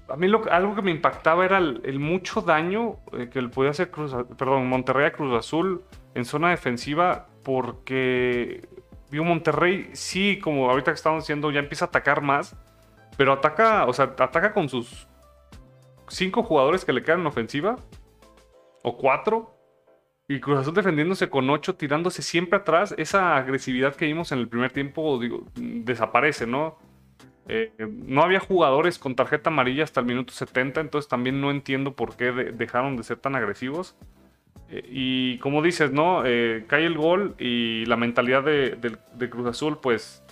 [0.07, 3.71] a mí lo, algo que me impactaba era el, mucho daño eh, que le podía
[3.71, 5.83] hacer Cruz, perdón, Monterrey a Cruz Azul
[6.15, 8.69] en zona defensiva porque
[9.09, 12.55] vio Monterrey, sí, como ahorita que estamos diciendo, ya empieza a atacar más,
[13.17, 15.10] pero ataca, o sea, ataca con sus
[16.11, 17.77] cinco jugadores que le quedan en ofensiva,
[18.83, 19.55] o cuatro,
[20.27, 24.47] y Cruz Azul defendiéndose con ocho, tirándose siempre atrás, esa agresividad que vimos en el
[24.47, 25.19] primer tiempo,
[25.55, 26.77] desaparece, ¿no?
[27.47, 31.95] Eh, no había jugadores con tarjeta amarilla hasta el minuto 70, entonces también no entiendo
[31.95, 33.97] por qué dejaron de ser tan agresivos.
[34.69, 36.23] Eh, y como dices, ¿no?
[36.25, 40.23] Eh, cae el gol y la mentalidad de, Cruz Azul, pues,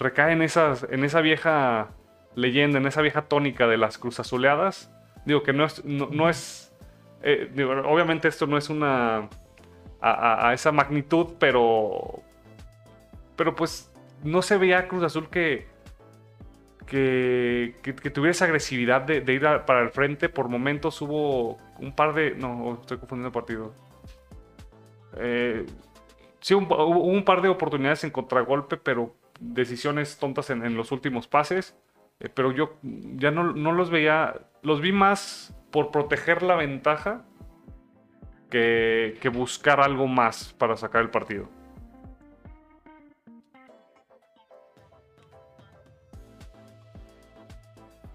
[0.00, 1.90] recae en, esas, en esa vieja
[2.34, 4.90] leyenda, en esa vieja tónica de las Cruz Azuleadas.
[5.26, 5.84] Digo que no es.
[5.84, 6.72] No, es
[7.22, 7.50] eh,
[7.84, 9.28] obviamente, esto no es una.
[10.00, 12.22] A, esa magnitud, pero.
[13.36, 15.66] Pero pues no se veía Cruz Azul que.
[16.86, 17.74] Que,
[18.14, 20.28] tuviera esa agresividad de, ir para el frente.
[20.28, 22.36] Por momentos hubo un par de.
[22.36, 23.74] No, estoy confundiendo el partido.
[25.16, 25.66] Eh,
[26.40, 31.74] sí, hubo un, par de oportunidades en contragolpe, pero decisiones tontas en, los últimos pases.
[32.20, 34.34] Eh, pero yo ya no, los veía.
[34.62, 37.24] Los vi más por proteger la ventaja
[38.50, 41.48] que, que buscar algo más para sacar el partido.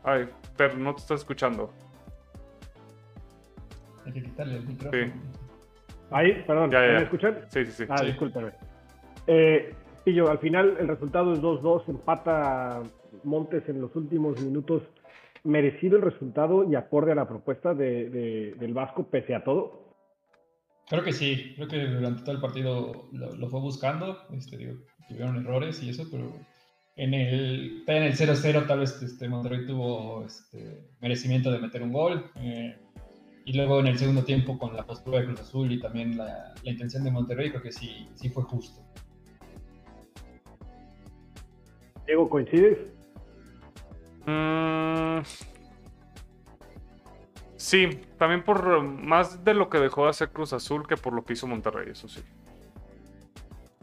[0.04, 1.72] Ay, pero no te estás escuchando.
[4.06, 5.14] Hay que quitarle el micrófono.
[6.10, 7.46] Ahí, perdón, ¿me escuchan?
[7.50, 7.86] Sí, sí, sí.
[7.88, 8.52] Ah, discúlpeme.
[9.28, 12.82] Eh, Pillo, al final el resultado es 2-2, empata
[13.24, 14.84] Montes en los últimos minutos.
[15.44, 19.96] ¿Merecido el resultado y acorde a la propuesta de, del Vasco, pese a todo?
[20.88, 24.18] Creo que sí, creo que durante todo el partido lo, fue buscando.
[24.34, 24.74] Este, digo,
[25.08, 26.32] tuvieron errores y eso, pero
[26.98, 31.94] en el, en el 0-0 tal vez este, Monterrey tuvo este, merecimiento de meter un
[31.94, 32.26] gol.
[32.36, 32.76] Eh,
[33.46, 36.54] y luego en el segundo tiempo con la postura de Cruz Azul y también la,
[36.64, 38.82] intención de Monterrey, creo que sí, sí fue justo.
[42.06, 42.78] Diego, ¿coincides?
[44.26, 45.22] Mm,
[47.56, 51.24] sí, también por más de lo que dejó de hacer Cruz Azul que por lo
[51.24, 52.22] que hizo Monterrey, eso sí.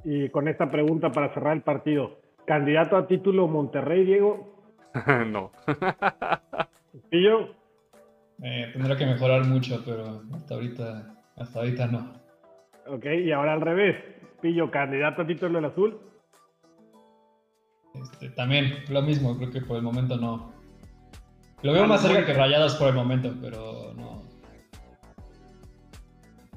[0.04, 4.56] Y con esta pregunta para cerrar el partido, ¿candidato a título Monterrey, Diego?
[5.26, 5.52] no.
[7.10, 7.50] ¿Y yo?
[8.42, 12.12] Eh, tendrá que mejorar mucho, pero hasta ahorita, hasta ahorita no.
[12.86, 13.96] Ok, y ahora al revés.
[14.40, 15.98] Pillo, candidato a título del azul.
[18.02, 20.52] Este, también, lo mismo, creo que por el momento no.
[21.62, 24.22] Lo veo más cerca que rayados por el momento, pero no.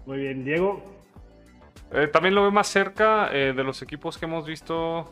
[0.05, 0.83] Muy bien, Diego.
[1.91, 5.11] Eh, también lo veo más cerca eh, de los equipos que hemos visto.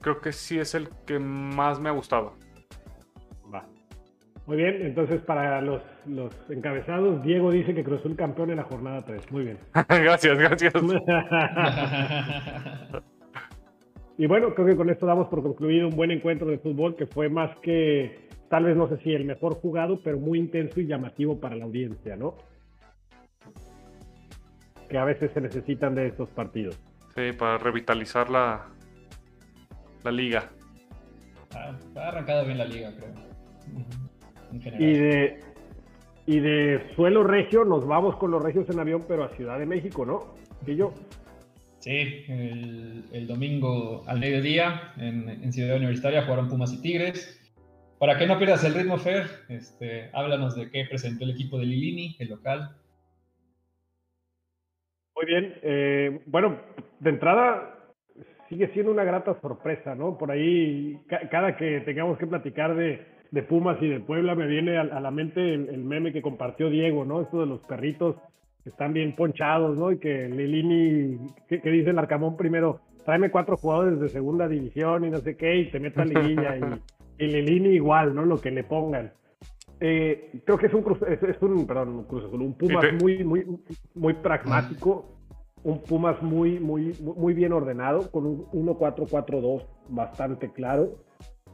[0.00, 2.34] creo que sí es el que más me ha gustado.
[4.46, 8.64] Muy bien, entonces para los, los encabezados, Diego dice que Cruz Azul campeón en la
[8.64, 9.32] jornada 3.
[9.32, 9.58] Muy bien.
[9.88, 10.72] gracias, gracias.
[14.18, 17.06] y bueno, creo que con esto damos por concluido un buen encuentro de fútbol que
[17.06, 20.86] fue más que, tal vez no sé si el mejor jugado, pero muy intenso y
[20.86, 22.36] llamativo para la audiencia, ¿no?
[24.88, 26.78] que a veces se necesitan de estos partidos.
[27.14, 28.66] Sí, para revitalizar la,
[30.04, 30.50] la liga.
[31.52, 33.14] ha arrancado bien la liga, creo.
[34.52, 35.40] Y de,
[36.26, 39.66] y de suelo regio nos vamos con los regios en avión, pero a Ciudad de
[39.66, 40.34] México, ¿no?
[40.66, 40.92] ¿Y yo?
[41.78, 47.32] Sí, el, domingo al mediodía en, Ciudad Universitaria jugaron Pumas y Tigres.
[47.98, 51.66] Para que no pierdas el ritmo, Fer, este, háblanos de qué presentó el equipo de
[51.66, 52.76] Lilini, el local.
[55.14, 55.54] Muy bien.
[55.62, 56.60] Eh, bueno,
[57.00, 57.76] de entrada
[58.48, 60.18] sigue siendo una grata sorpresa, ¿no?
[60.18, 64.78] Por ahí, cada que tengamos que platicar de, de Pumas y de Puebla, me viene
[64.78, 67.22] a, la mente el, meme que compartió Diego, ¿no?
[67.22, 68.16] Esto de los perritos
[68.62, 69.92] que están bien ponchados, ¿no?
[69.92, 75.10] Y que Lilini, que, dice el Arcamón primero, tráeme cuatro jugadores de segunda división y
[75.10, 76.56] no sé qué, y te meta liguilla.
[76.56, 78.24] y, y Lilini igual, ¿no?
[78.24, 79.12] Lo que le pongan.
[79.80, 83.44] Eh, creo que es un, es, un, perdón, un, cruz un Pumas muy, muy,
[83.94, 85.04] muy pragmático,
[85.64, 90.96] un Pumas muy, muy, muy bien ordenado, con un 1-4-4-2 bastante claro.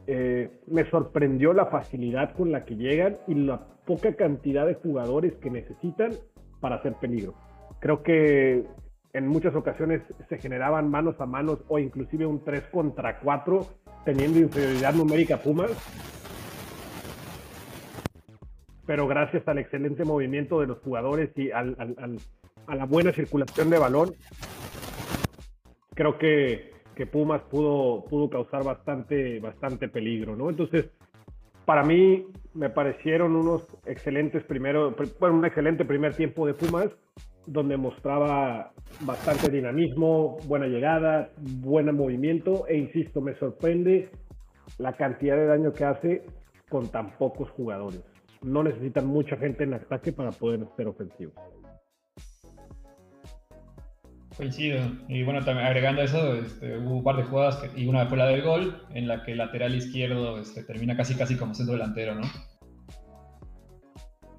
[0.05, 5.33] Eh, me sorprendió la facilidad con la que llegan y la poca cantidad de jugadores
[5.35, 6.11] que necesitan
[6.59, 7.35] para hacer peligro.
[7.79, 8.65] Creo que
[9.13, 13.65] en muchas ocasiones se generaban manos a manos o inclusive un 3 contra 4
[14.03, 15.71] teniendo inferioridad numérica Pumas.
[18.85, 24.13] Pero gracias al excelente movimiento de los jugadores y a la buena circulación de balón,
[25.93, 30.49] creo que que Pumas pudo, pudo causar bastante, bastante peligro, ¿no?
[30.49, 30.91] Entonces,
[31.65, 36.89] para mí me parecieron unos excelentes primeros, bueno, un excelente primer tiempo de Pumas,
[37.45, 44.09] donde mostraba bastante dinamismo, buena llegada, buen movimiento, e insisto, me sorprende
[44.77, 46.25] la cantidad de daño que hace
[46.69, 48.01] con tan pocos jugadores.
[48.41, 51.33] No necesitan mucha gente en ataque para poder ser ofensivos.
[54.35, 54.79] Coincido.
[55.07, 58.27] Y bueno, también agregando eso, este, hubo un par de jugadas y una fue la
[58.27, 62.15] del gol, en la que el lateral izquierdo este, termina casi casi como centro delantero,
[62.15, 62.23] ¿no?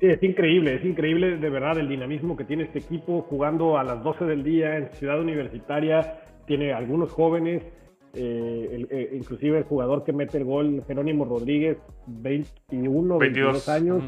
[0.01, 3.85] Sí, es increíble, es increíble de verdad el dinamismo que tiene este equipo jugando a
[3.85, 6.21] las 12 del día en Ciudad Universitaria.
[6.47, 7.63] Tiene algunos jóvenes,
[8.15, 14.03] eh, eh, inclusive el jugador que mete el gol, Jerónimo Rodríguez, 21, 22, años,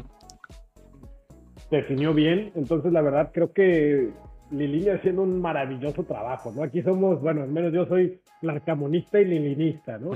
[1.71, 2.51] definió bien.
[2.55, 4.09] Entonces, la verdad, creo que
[4.51, 6.63] Lilini haciendo un maravilloso trabajo, ¿no?
[6.63, 10.11] Aquí somos, bueno, al menos yo soy larcamonista y lilinista, ¿no?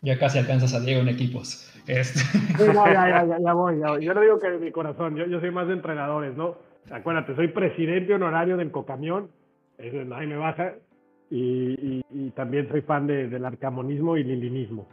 [0.00, 1.70] Ya casi alcanzas a Diego en equipos.
[1.86, 2.20] Este.
[2.58, 5.50] no, ya, ya, ya, voy, Yo no digo que de mi corazón, yo, yo soy
[5.50, 6.56] más de entrenadores, ¿no?
[6.90, 9.30] Acuérdate, soy presidente honorario del Cocamión,
[9.78, 10.74] eso nadie me baja,
[11.30, 14.86] y, y, también soy fan de, del arcamonismo y lilinismo.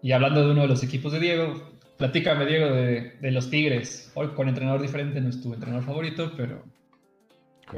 [0.00, 1.54] Y hablando de uno de los equipos de Diego,
[1.98, 4.10] Platícame, Diego, de, los Tigres.
[4.14, 6.64] Hoy con entrenador diferente no es tu entrenador favorito, pero,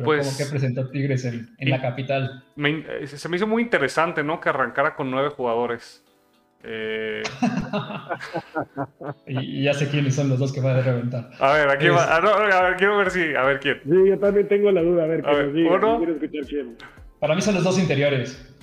[0.03, 2.45] pues, ¿cómo que presentó Tigres en, la capital?
[2.57, 4.41] Eh, se me hizo muy interesante, ¿no?
[4.41, 6.03] Que arrancara con nueve jugadores.
[6.65, 7.23] Eh,
[9.27, 11.31] y, ya sé quiénes son los dos que van a reventar.
[11.39, 13.81] A ver, aquí va, a, ver, quiero ver si, a ver quién.
[13.85, 15.23] Sí, yo también tengo la duda, a ver,
[17.21, 18.56] Para mí son los dos interiores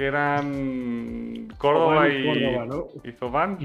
[0.00, 3.58] que eran Córdoba y, Córdoba, y Zobán.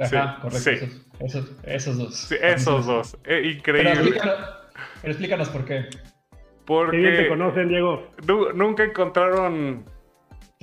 [0.00, 0.86] Ajá, correcto.
[1.20, 2.16] Esos, esos, dos.
[2.16, 3.16] Sí, esos dos.
[3.24, 4.18] Eh, increíble.
[4.20, 5.86] Pero explícanos, por qué.
[6.64, 8.10] Porque te conocen, Diego?
[8.52, 9.84] Nunca encontraron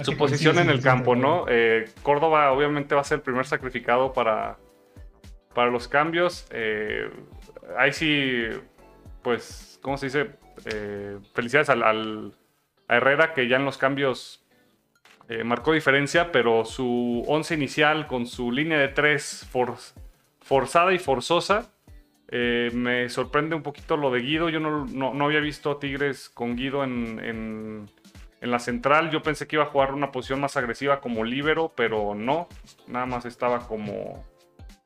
[0.02, 1.46] su posición en el campo, ¿no?
[1.48, 4.58] Eh, Córdoba obviamente va a ser el primer sacrificado para,
[5.56, 6.48] para los cambios.
[6.52, 7.10] Eh,
[7.78, 8.44] ahí sí,
[9.24, 10.32] pues, ¿cómo se dice?
[11.34, 12.34] felicidades al, al,
[12.90, 14.44] a Herrera que ya en los cambios
[15.30, 19.48] eh, marcó diferencia, pero su once inicial con su línea de tres
[20.40, 21.70] forzada y forzosa,
[22.30, 24.50] eh, me sorprende un poquito lo de Guido.
[24.50, 27.90] Yo no, había visto Tigres con Guido en,
[28.42, 29.10] la central.
[29.12, 32.48] Yo pensé que iba a jugar una posición más agresiva como líbero, pero no.
[32.88, 34.24] Nada más estaba como,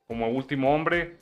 [0.08, 1.20] como último hombre.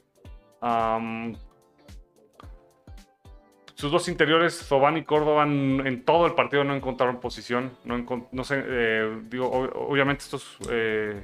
[3.80, 7.78] Sus dos interiores, Zobán y Córdoba, en todo el partido no encontraron posición.
[7.86, 10.26] No, sé, eh, digo, obviamente
[10.70, 11.24] eh,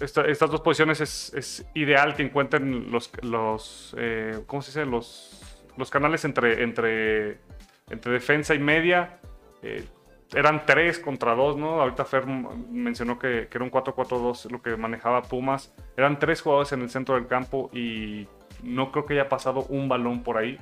[0.00, 4.90] estas dos posiciones es, ideal que encuentren los, los eh, ¿cómo se dice?
[4.90, 7.40] Los, canales entre, entre,
[7.90, 9.20] entre defensa y media.
[10.32, 11.82] eran tres contra dos, ¿no?
[11.82, 15.74] Ahorita Fer mencionó que era un 4-4-2 lo que manejaba Pumas.
[15.94, 18.26] Eran tres jugadores en el centro del campo y
[18.62, 20.58] no creo que haya pasado un balón por ahí.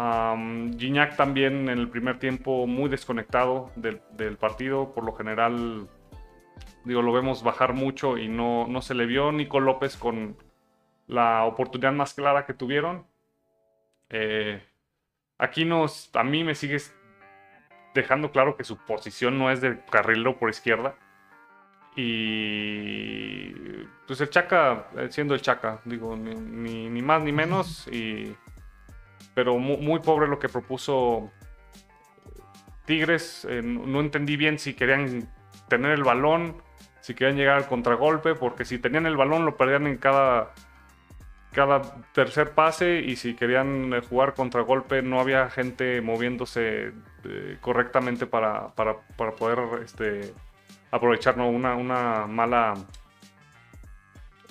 [0.00, 4.94] Um, Gignac también en el primer tiempo muy desconectado del, partido.
[4.94, 5.88] Por lo general,
[6.84, 9.30] digo, lo vemos bajar mucho y no, no se le vio.
[9.30, 10.38] Nico López con
[11.06, 13.06] la oportunidad más clara que tuvieron.
[14.08, 14.62] Eh,
[15.36, 16.96] aquí nos, a mí me sigues
[17.94, 20.94] dejando claro que su posición no es de carrilero por izquierda.
[21.94, 23.50] Y
[24.06, 27.86] pues el Chaca, eh, siendo el Chaca, digo, ni, ni, más ni menos.
[27.88, 28.34] Y,
[29.34, 31.30] pero muy, pobre lo que propuso
[32.84, 33.46] Tigres.
[33.48, 35.28] Eh, no entendí bien si querían
[35.68, 36.56] tener el balón,
[37.00, 40.52] si querían llegar al contragolpe, porque si tenían el balón lo perdían en cada,
[41.52, 46.92] cada tercer pase y si querían eh, jugar contragolpe no había gente moviéndose
[47.60, 50.32] correctamente para, para, para poder este,
[50.90, 52.74] aprovechar una, una mala.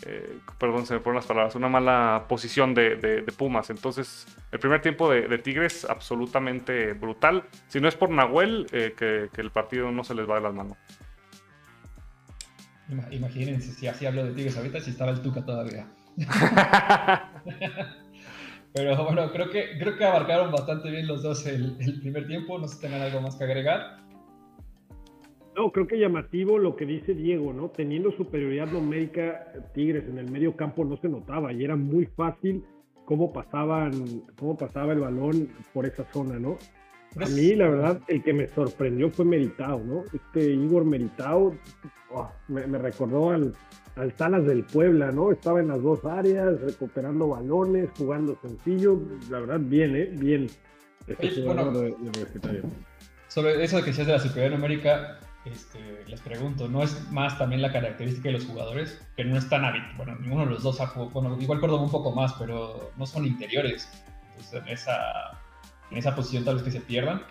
[0.06, 1.56] Eh, perdón, se me ponen las palabras.
[1.56, 3.70] Una mala posición de, Pumas.
[3.70, 7.44] Entonces, el primer tiempo de, Tigres, absolutamente brutal.
[7.68, 10.54] Si no es por Nahuel, eh, que, el partido no se les va de las
[10.54, 10.78] manos.
[13.12, 15.88] Imagínense si así hablo de Tigres ahorita, si estaba el Tuca todavía.
[18.74, 22.58] Pero bueno, creo que, creo que abarcaron bastante bien los dos el, el primer tiempo.
[22.58, 24.09] No sé si tengan algo más que agregar.
[25.60, 27.68] No, creo que llamativo lo que dice Diego, ¿no?
[27.68, 32.64] Teniendo superioridad numérica, Tigres en el medio campo no se notaba y era muy fácil
[33.04, 36.58] cómo pasaban, cómo pasaba el balón por esa zona, ¿no?
[37.22, 40.06] A mí, la verdad, el que me sorprendió fue Meritao, ¿no?
[40.14, 41.54] Este Igor Meritao
[42.12, 43.54] oh, me, recordó al,
[43.98, 45.30] al Salas del Puebla, ¿no?
[45.30, 48.98] Estaba en las dos áreas, recuperando balones, jugando sencillo.
[49.30, 50.10] La verdad, bien, ¿eh?
[50.14, 50.48] Bien.
[51.06, 51.74] Este bueno,
[53.28, 55.20] sobre eso de que seas de la superioridad numérica,
[55.52, 59.02] este, les pregunto, ¿no es más también la característica de los jugadores?
[59.16, 62.12] Que no están tan bueno, ninguno de los dos ha bueno, igual Córdoba un poco
[62.12, 63.92] más, pero no son interiores.
[64.30, 65.32] Entonces, en esa,
[65.92, 67.24] en esa posición tal vez que se pierdan.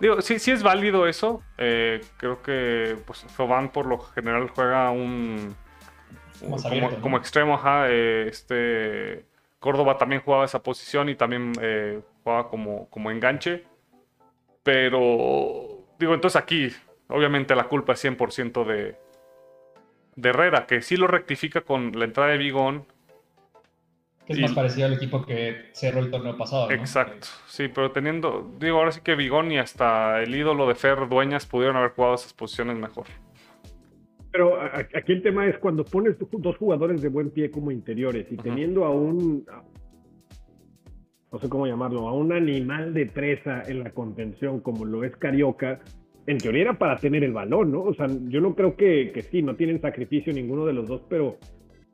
[0.00, 1.42] Digo, sí, sí es válido eso.
[1.58, 5.54] Eh, creo que pues, Foban por lo general juega un...
[7.00, 7.88] como, extremo, ajá.
[7.88, 9.24] Eh, este,
[9.60, 13.64] Córdoba también jugaba esa posición y también eh, jugaba como, como enganche.
[14.64, 15.71] Pero
[16.02, 16.68] Digo, entonces aquí,
[17.06, 18.96] obviamente la culpa es 100% de,
[20.16, 22.84] de Herrera, que sí lo rectifica con la entrada de Bigón.
[24.26, 26.66] Que es más parecido al equipo que cerró el torneo pasado.
[26.66, 26.74] ¿no?
[26.74, 31.08] Exacto, sí, pero teniendo, digo, ahora sí que Bigón y hasta el ídolo de Fer
[31.08, 33.06] Dueñas pudieron haber jugado esas posiciones mejor.
[34.32, 38.36] Pero aquí el tema es cuando pones dos jugadores de buen pie como interiores y
[38.38, 39.46] teniendo a un,
[41.32, 45.16] no sé cómo llamarlo, a un animal de presa en la contención como lo es
[45.16, 45.80] Carioca,
[46.26, 47.82] en teoría era para tener el balón, ¿no?
[47.82, 51.02] O sea, yo no creo que, que sí, no tienen sacrificio ninguno de los dos,
[51.08, 51.38] pero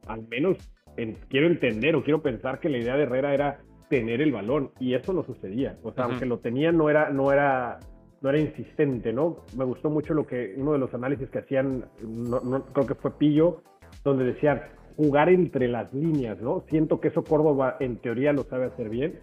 [0.07, 0.59] al menos
[1.29, 4.94] quiero entender o quiero pensar que la idea de Herrera era tener el balón y
[4.94, 5.79] eso no sucedía.
[5.83, 7.79] O sea, aunque lo tenía, no era, no era,
[8.20, 9.44] no era insistente, ¿no?
[9.57, 13.16] Me gustó mucho lo que uno de los análisis que hacían, no, creo que fue
[13.16, 13.62] Pillo,
[14.05, 14.61] donde decían
[14.96, 16.64] jugar entre las líneas, ¿no?
[16.68, 19.20] Siento que eso Córdoba en teoría lo sabe hacer bien,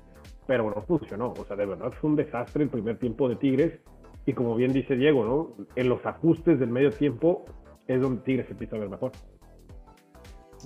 [0.48, 1.34] pero no funcionó.
[1.38, 3.80] O sea, de verdad fue un desastre el primer tiempo de Tigres.
[4.26, 5.66] Y como bien dice Diego, ¿no?
[5.76, 7.46] En los ajustes del medio tiempo
[7.88, 9.12] es donde Tigres empieza a ver mejor.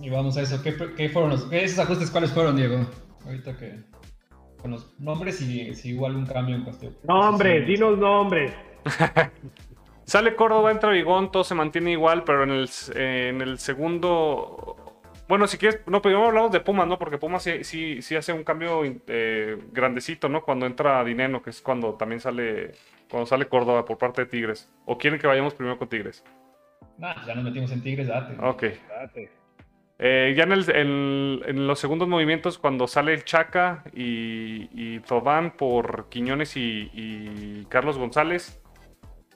[0.01, 0.61] Y vamos a eso.
[0.63, 2.77] ¿Qué, fueron los, esos ajustes cuáles fueron, Diego?
[3.25, 3.83] Ahorita que.
[4.61, 6.93] Con los nombres y si igual un cambio en cuestión.
[7.03, 8.53] Nombres, dinos nombres.
[10.03, 14.77] Sale Córdoba, entra Bigón, todo se mantiene igual, pero en el, en el segundo.
[15.29, 16.99] Bueno, si quieres, no, primero hablamos de Pumas, ¿no?
[16.99, 20.43] Porque Pumas sí, sí, hace un cambio eh, grandecito, ¿no?
[20.43, 22.71] Cuando entra Dineno, que es cuando también sale,
[23.09, 24.69] cuando sale Córdoba por parte de Tigres.
[24.85, 26.25] ¿O quieren que vayamos primero con Tigres?
[26.97, 28.35] Nah, ya nos metimos en Tigres, date.
[28.43, 28.63] Ok.
[29.99, 35.51] Eh, ya en, el, en, los segundos movimientos, cuando sale el Chaca y, y Tobán
[35.51, 38.59] por Quiñones y Carlos González,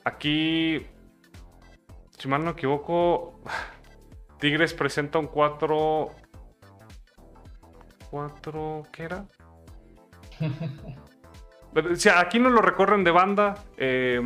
[0.05, 0.85] Aquí,
[2.17, 3.39] si mal no equivoco,
[4.43, 6.11] Tigres presenta un 4.
[8.11, 8.83] 4.
[8.91, 9.25] ¿Qué era?
[12.17, 13.63] aquí no lo recorren de banda.
[13.77, 14.21] Eh,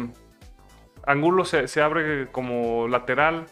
[1.06, 3.46] Angulo se, abre como lateral.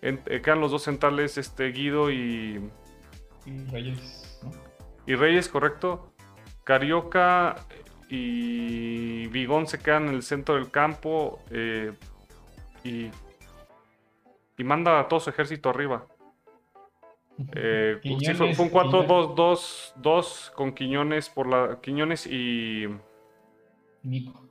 [0.00, 2.70] Eh, quedan los dos centrales, este Guido y.
[3.44, 4.40] Y Reyes,
[5.08, 6.14] Y Reyes, correcto.
[6.62, 7.56] Carioca
[8.08, 11.94] y Vigón se queda en el centro del campo eh,
[12.84, 13.10] y,
[14.56, 16.06] y, manda a todo su ejército arriba.
[17.54, 22.86] Eh, fue, un 4-2-2-2 con Quiñones por la Quiñones y
[24.02, 24.48] Nico.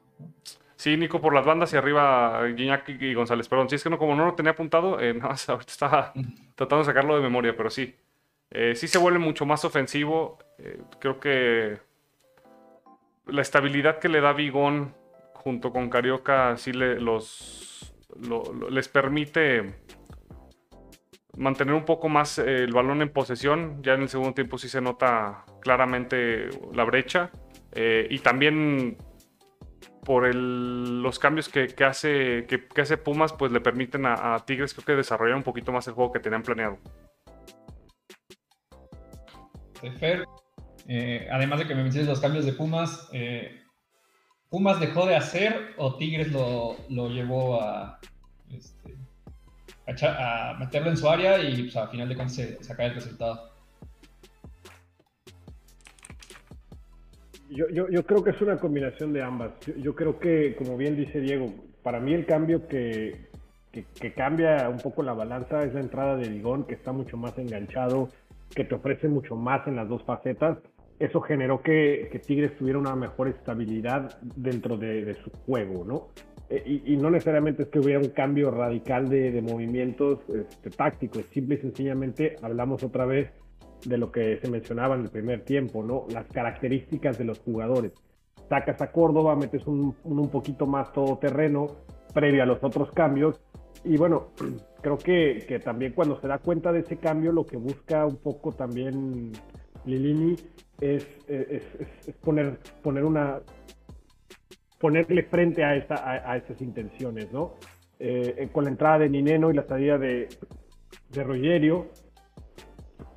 [0.75, 3.47] Sí, Nico por las bandas y arriba Guiñac y González.
[3.47, 6.13] Perdón, si es que no, como no lo tenía apuntado, eh, nada más ahorita estaba
[6.55, 7.95] tratando de sacarlo de memoria, pero sí.
[8.49, 10.39] Eh, sí se vuelve mucho más ofensivo.
[10.99, 11.79] creo que
[13.27, 14.93] la estabilidad que le da Vigón
[15.33, 17.93] junto con Carioca sí le, los,
[18.69, 19.80] les permite
[21.41, 23.81] mantener un poco más eh, el balón en posesión.
[23.81, 27.31] Ya en el segundo tiempo sí se nota claramente la brecha.
[27.73, 28.97] Eh, y también
[30.05, 34.95] por los cambios que, hace, que, hace Pumas, pues le permiten a, Tigres creo que
[34.95, 36.77] desarrollar un poquito más el juego que tenían planeado.
[39.99, 40.25] Fer,
[40.87, 43.09] eh, además de que me menciones los cambios de Pumas,
[44.49, 46.77] ¿Pumas dejó de hacer o Tigres lo,
[47.09, 47.59] llevó
[48.49, 48.97] este,
[50.03, 53.51] a, meterlo en su área y pues, a final de cuentas sacar el resultado?
[57.51, 59.51] Yo, yo, creo que es una combinación de ambas.
[59.77, 63.27] Yo, creo que, como bien dice Diego, para mí el cambio que,
[64.15, 68.07] cambia un poco la balanza es la entrada de Digón, que está mucho más enganchado,
[68.55, 70.59] que te ofrece mucho más en las dos facetas.
[70.97, 76.07] Eso generó que, Tigres tuviera una mejor estabilidad dentro de, su juego, ¿no?
[76.51, 81.55] E, y, no necesariamente es que hubiera un cambio radical de, movimientos este, tácticos, simple
[81.55, 83.31] y sencillamente hablamos otra vez
[83.85, 86.05] de lo que se mencionaba en el primer tiempo, ¿no?
[86.11, 87.93] Las características de los jugadores.
[88.49, 91.67] Sacas a Córdoba, metes un, un poquito más todoterreno
[92.13, 93.39] previo a los otros cambios.
[93.85, 94.27] Y bueno,
[94.81, 98.17] creo que, que, también cuando se da cuenta de ese cambio, lo que busca un
[98.17, 99.31] poco también
[99.85, 100.35] Lilini
[100.81, 101.63] es, es,
[102.07, 103.39] es, poner, poner una
[104.81, 105.95] ponerle frente a, esta,
[106.29, 107.53] a, esas intenciones, ¿no?
[107.99, 110.27] Eh, con la entrada de Nineno y la salida de,
[111.09, 111.91] de Rogerio,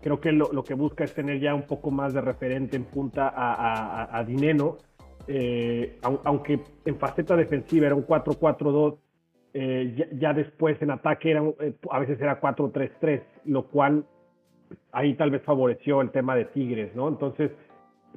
[0.04, 3.32] Creo que lo, que busca es tener ya un poco más de referente en punta
[3.34, 4.76] a, Dineno,
[5.26, 8.98] eh, aunque en faceta defensiva era un 4-4-2,
[9.54, 14.04] eh, ya, después en ataque era, eh, a veces era 4-3-3, lo cual
[14.92, 17.08] ahí tal vez favoreció el tema de Tigres, ¿no?
[17.08, 17.52] Entonces,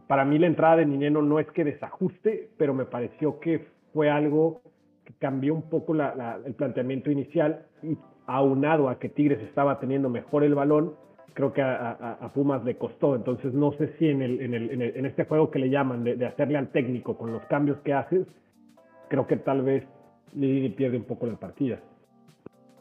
[0.05, 4.09] para mí la entrada de Dineno no es que desajuste, pero me pareció que fue
[4.09, 4.61] algo
[5.05, 10.43] que cambió un poco el planteamiento inicial y aunado a que Tigres estaba teniendo mejor
[10.43, 10.93] el balón,
[11.33, 13.15] creo que a, Pumas le costó.
[13.15, 16.25] Entonces no sé si en, el, en, el, en, este juego que le llaman de,
[16.25, 18.27] hacerle al técnico con los cambios que haces,
[19.09, 19.83] creo que tal vez
[20.33, 21.79] Lidini pierde un poco la partida.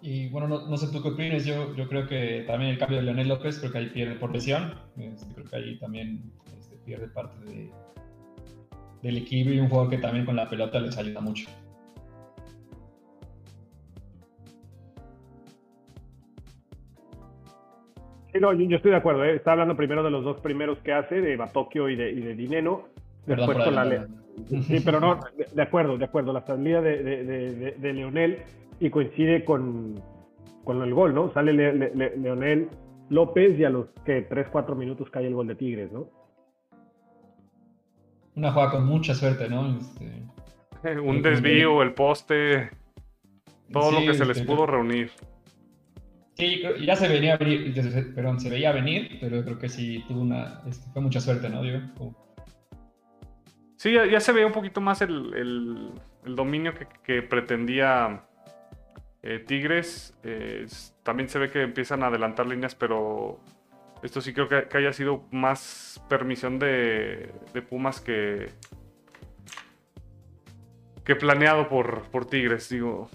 [0.03, 2.99] Y bueno, no, no, sé tú qué opinas, yo, yo creo que también el cambio
[2.99, 6.33] de Leonel López, creo que ahí pierde por lesión, este, creo que ahí también
[6.87, 7.70] pierde parte de,
[9.03, 11.51] del equilibrio y un juego que también con la pelota les ayuda mucho.
[18.41, 19.24] no, yo, estoy de acuerdo.
[19.24, 19.37] ¿eh?
[19.37, 22.34] Está hablando primero de los dos primeros que hace, de Batokio y de, y de
[22.34, 22.84] Dineno.
[23.26, 24.07] Después con la
[24.47, 25.18] Sí, pero no,
[25.55, 26.32] de, acuerdo, de acuerdo.
[26.32, 28.39] La salida de, de, de, Leonel
[28.78, 29.95] y coincide con,
[30.62, 31.32] con el gol, ¿no?
[31.32, 32.68] Sale Leonel
[33.09, 36.09] López y a los que 3, 4 minutos cae el gol de Tigres, ¿no?
[38.37, 39.78] Una jugada con mucha suerte, ¿no?
[39.78, 41.01] Este...
[41.01, 42.70] Un desvío, el poste,
[43.72, 45.11] todo lo que se les este, pudo reunir.
[46.34, 47.74] Sí, ya se venía venir,
[48.14, 51.62] perdón, se veía venir, pero creo que sí tuvo una, este, fue mucha suerte, ¿no?
[53.76, 55.93] Sí, ya, se veía un poquito más el,
[56.24, 58.22] dominio que, pretendía
[59.22, 60.14] eh, Tigres.
[61.03, 63.41] también se ve que empiezan a adelantar líneas, pero
[64.03, 67.33] esto sí creo que, haya sido más permisión de,
[67.69, 68.49] Pumas que,
[71.05, 73.09] que planeado por, por Tigres, digo.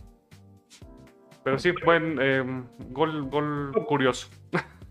[1.44, 4.30] Pero sí, buen em, gol, gol curioso.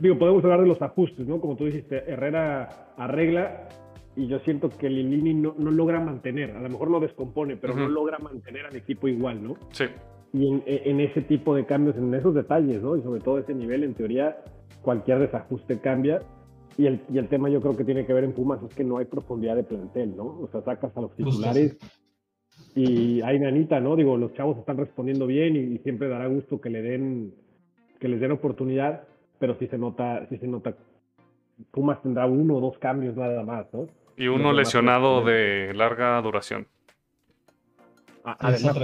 [0.00, 1.40] Digo, podemos hablar de los ajustes, ¿no?
[1.40, 3.68] Como tú dijiste, Herrera arregla
[4.16, 7.74] y yo siento que Lilini no, no logra mantener, a lo mejor lo descompone, pero
[7.74, 9.56] no logra mantener al equipo igual, ¿no?
[9.70, 9.84] Sí.
[10.32, 12.96] Y en, ese tipo de cambios, en esos detalles, ¿no?
[12.96, 14.42] Y sobre todo ese nivel, en teoría,
[14.82, 16.22] cualquier desajuste cambia.
[16.76, 18.84] Y el, y el tema yo creo que tiene que ver en Pumas es que
[18.84, 20.24] no hay profundidad de plantel, ¿no?
[20.24, 21.76] O sea, sacas a los titulares
[22.74, 23.96] y hay nanita, ¿no?
[23.96, 27.34] Digo, los chavos están respondiendo bien y, siempre dará gusto que le den
[27.98, 29.04] que les den oportunidad,
[29.38, 30.74] pero sí se nota, sí se nota
[31.70, 33.86] Pumas tendrá uno o dos cambios nada más, ¿no?
[34.16, 36.66] Y uno lesionado de larga duración.
[38.24, 38.78] Ah, además,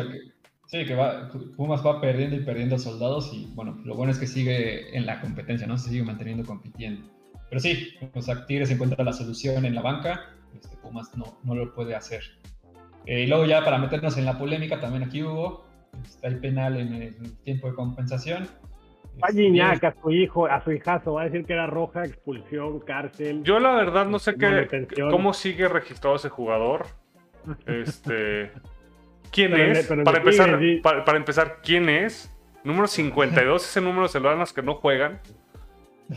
[0.66, 4.26] sí, que va, Pumas va perdiendo y perdiendo soldados y bueno, lo bueno es que
[4.26, 5.78] sigue en la competencia, ¿no?
[5.78, 7.08] Se sigue manteniendo compitiendo.
[7.48, 11.54] Pero sí, o sea, Tigres encuentra la solución en la banca, este, Pumas no, no
[11.54, 12.22] lo puede hacer.
[13.06, 15.64] Eh, y luego ya para meternos en la polémica, también aquí hubo,
[16.04, 18.48] está el penal en el tiempo de compensación.
[19.22, 22.80] Va a a su hijo, a su hijazo, va a decir que era roja, expulsión,
[22.80, 23.42] cárcel.
[23.44, 26.86] Yo la verdad no sé qué, cómo sigue registrado ese jugador.
[27.68, 28.50] Este,
[29.30, 29.86] ¿Quién es?
[29.86, 32.32] para, empezar, para, empezar, ¿quién es?
[32.64, 35.20] Número 52, ese número se lo dan los que no juegan.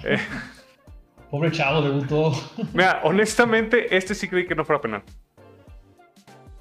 [0.03, 0.17] Eh,
[1.29, 2.31] Pobre chavo, debutó.
[2.73, 5.03] Mira, honestamente, este sí creí que no fuera penal.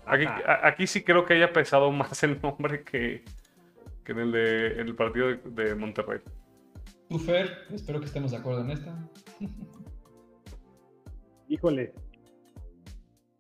[0.04, 3.24] Aquí, sí creo que haya pesado más el nombre que,
[4.06, 6.20] en, el de, el partido de, Monterrey.
[7.08, 8.94] Tú, Fer, espero que estemos de acuerdo en esta.
[11.48, 11.92] híjole.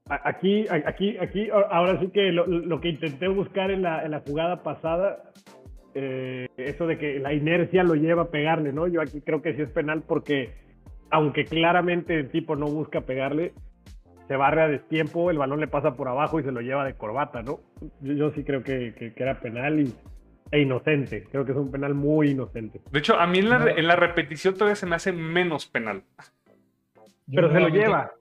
[0.08, 4.62] Aquí, aquí, aquí, ahora sí que lo, que intenté buscar en la, en la jugada
[4.62, 5.22] pasada,
[5.94, 8.86] eh, eso de que la inercia lo lleva a pegarle, ¿no?
[8.86, 10.54] Yo aquí creo que sí es penal porque,
[11.10, 13.52] aunque claramente el tipo no busca pegarle,
[14.28, 16.94] se barre a destiempo, el balón le pasa por abajo y se lo lleva de
[16.94, 17.60] corbata, ¿no?
[18.00, 19.94] Yo, sí creo que, que, era penal y,
[20.50, 21.24] e inocente.
[21.30, 22.80] Creo que es un penal muy inocente.
[22.90, 26.02] De hecho, a mí en la, en la repetición todavía se me hace menos penal.
[27.30, 28.12] Pero se lo lleva.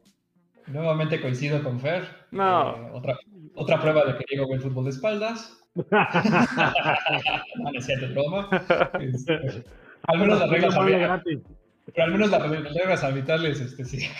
[0.67, 2.03] Nuevamente coincido con Fer.
[2.31, 2.75] No.
[2.75, 3.17] Eh, otra,
[3.55, 5.57] otra prueba de que Diego ve el fútbol de espaldas.
[5.75, 8.49] no, es cierto, broma.
[8.99, 9.33] Este,
[10.03, 10.75] al menos las reglas
[11.85, 14.07] Pero al menos las reglas arbitrales, este, sí.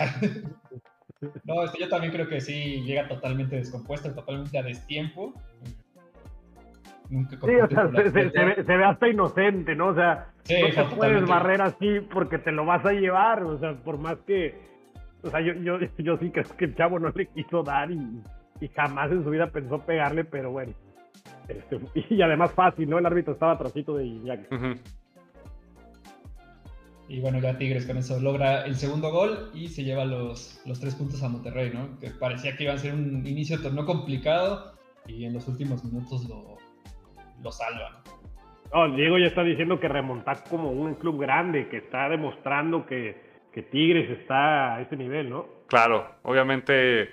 [1.46, 5.34] No, este, yo también creo que sí llega totalmente descompuesto, totalmente a destiempo.
[7.10, 9.88] Nunca sí, o sea, se, ve, hasta inocente, ¿no?
[9.88, 13.74] O sea, no te puedes barrer así porque te lo vas a llevar, o sea,
[13.76, 14.60] por más que,
[15.24, 18.22] o sea, yo, yo, yo sí creo que el chavo no le quiso dar y,
[18.62, 20.74] y jamás en su vida pensó pegarle, pero bueno.
[21.48, 23.00] Este, y además fácil, ¿no?
[23.00, 24.48] El árbitro estaba atrásito de Iñaki.
[27.10, 30.80] Y bueno, ya Tigres con eso logra el segundo gol y se lleva los, los
[30.80, 31.98] tres puntos a Monterrey, ¿no?
[32.00, 34.74] Que parecía que iba a ser un inicio de torneo complicado
[35.08, 36.58] y en los últimos minutos lo,
[37.42, 37.94] lo salvan.
[38.74, 43.27] No, Diego ya está diciendo que remontar como un club grande, que está demostrando que,
[43.58, 45.48] que Tigres está a ese nivel, ¿no?
[45.66, 47.10] Claro, obviamente.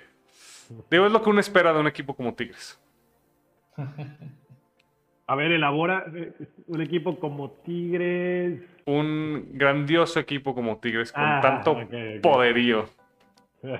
[0.91, 2.79] Digo, es lo que uno espera de un equipo como Tigres.
[5.27, 6.33] A ver, elabora eh,
[6.67, 8.61] un equipo como Tigres.
[8.85, 11.79] Un grandioso equipo como Tigres con ah, tanto
[12.21, 12.85] poderío.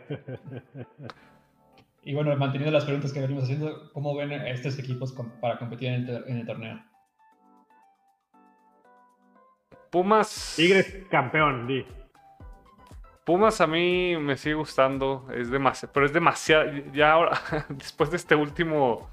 [2.03, 6.35] y bueno, manteniendo las preguntas que venimos haciendo, ¿cómo ven estos equipos para competir en
[6.39, 6.83] el, torneo?
[9.91, 10.55] Pumas.
[10.57, 11.85] Tigres campeón, di.
[13.25, 16.71] Pumas a mí me sigue gustando, es demasiado, pero es demasiado.
[16.93, 19.09] Ya ahora, después de este último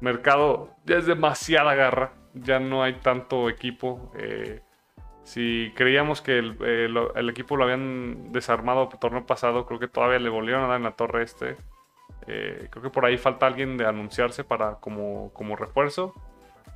[0.00, 4.10] mercado ya es demasiada garra, ya no hay tanto equipo.
[4.16, 4.62] Eh,
[5.22, 10.28] si creíamos que el, equipo lo habían desarmado el torneo pasado, creo que todavía le
[10.28, 11.56] volvieron a dar en la torre este.
[12.26, 16.14] Eh, creo que por ahí falta alguien de anunciarse para como, como refuerzo.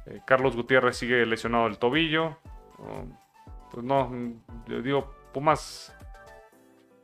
[0.06, 2.36] Eh, Carlos Gutiérrez sigue lesionado del tobillo.
[3.72, 4.12] pues no,
[4.68, 5.95] yo digo, Pumas,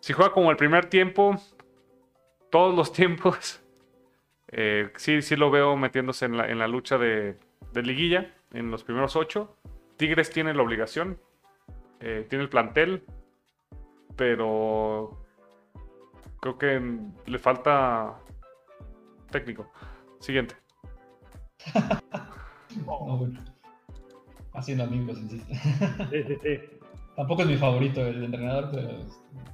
[0.02, 1.40] si juega como el primer tiempo,
[2.50, 3.62] todos los tiempos,
[4.48, 7.38] eh, sí, sí lo veo metiéndose en la, lucha de,
[7.72, 9.56] liguilla, en los primeros ocho.
[9.96, 11.20] Tigres tiene la obligación,
[12.00, 13.04] eh, tiene el plantel,
[14.16, 15.24] pero
[16.40, 16.82] creo que
[17.26, 18.18] le falta
[19.30, 19.70] técnico.
[20.18, 20.56] Siguiente.
[24.52, 25.54] Haciendo amigos, insisto.
[26.10, 26.60] sí, sí, sí.
[27.16, 28.88] Tampoco es mi favorito el entrenador, pero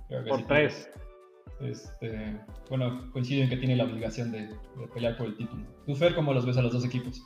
[0.09, 0.91] creo que Por tres.
[1.61, 4.49] Este, bueno, coincido en que tiene la obligación de,
[4.95, 5.65] pelear por el título.
[5.87, 7.21] ¿Tú, Fer, cómo los ves a los dos equipos?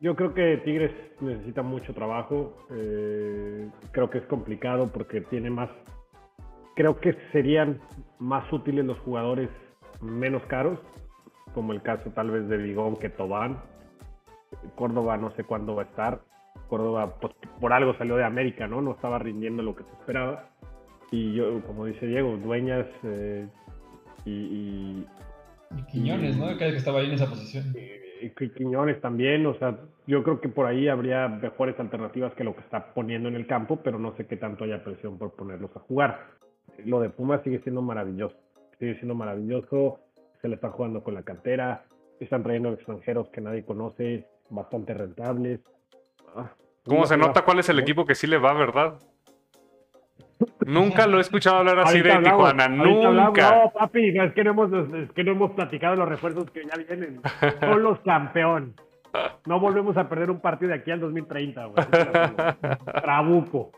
[0.00, 2.56] Yo creo que Tigres necesita mucho trabajo.
[2.70, 5.68] Eh, creo que es complicado porque tiene más.
[6.74, 7.80] Creo que serían
[8.18, 9.50] más útiles los jugadores
[10.00, 10.78] menos caros,
[11.52, 13.60] como el caso tal vez de Vigón que Tobán.
[14.76, 16.20] Córdoba no sé cuándo va a estar.
[16.68, 18.80] Córdoba pues, por algo salió de América, ¿no?
[18.80, 20.50] No estaba rindiendo lo que se esperaba.
[21.10, 23.46] Y yo, como dice Diego, Dueñas eh,
[24.24, 25.06] y, y,
[25.90, 26.56] Quiñones, ¿no?
[26.56, 27.74] Que estaba ahí en esa posición.
[28.20, 32.54] Y, Quiñones también, o sea, yo creo que por ahí habría mejores alternativas que lo
[32.54, 35.70] que está poniendo en el campo, pero no sé qué tanto haya presión por ponerlos
[35.76, 36.26] a jugar.
[36.84, 38.36] Lo de Pumas sigue siendo maravilloso,
[38.78, 40.00] sigue siendo maravilloso,
[40.40, 41.84] se le está jugando con la cantera,
[42.18, 45.60] están trayendo extranjeros que nadie conoce, bastante rentables.
[46.84, 48.98] ¿Cómo se nota cuál es el equipo que sí le va, verdad?
[50.64, 53.64] Nunca lo he escuchado hablar así de Tijuana, nunca.
[53.64, 56.76] No, papi, es que no, hemos, es que no hemos platicado los refuerzos que ya
[56.76, 57.20] vienen.
[57.60, 58.74] Son los campeón.
[59.46, 61.86] No volvemos a perder un partido de aquí al 2030, güey.
[63.02, 63.72] Trabuco.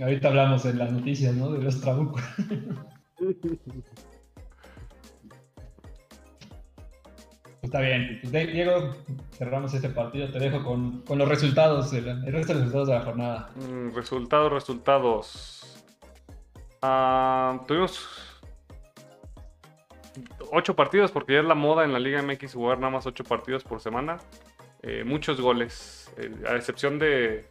[0.00, 1.52] Ahorita hablamos en las noticias, ¿no?
[1.52, 2.22] De los trabucos.
[7.68, 8.18] Está bien.
[8.22, 8.94] Diego,
[9.32, 10.30] cerramos este partido.
[10.30, 13.50] Te dejo con, los resultados, el, resto de los resultados de la jornada.
[13.56, 15.84] Mm, resultados, resultados.
[16.80, 18.40] Ah, tuvimos
[20.50, 23.22] ocho partidos porque ya es la moda en la Liga MX jugar nada más ocho
[23.22, 24.16] partidos por semana.
[24.82, 27.50] Eh, muchos goles, eh, a excepción de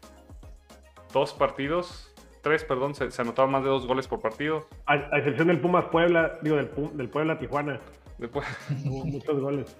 [1.13, 2.11] dos partidos,
[2.41, 4.67] tres, perdón, se, anotaban más de dos goles por partido.
[4.87, 7.79] A, excepción del Pumas Puebla, digo, del, del Puebla Tijuana.
[8.83, 9.77] muchos goles.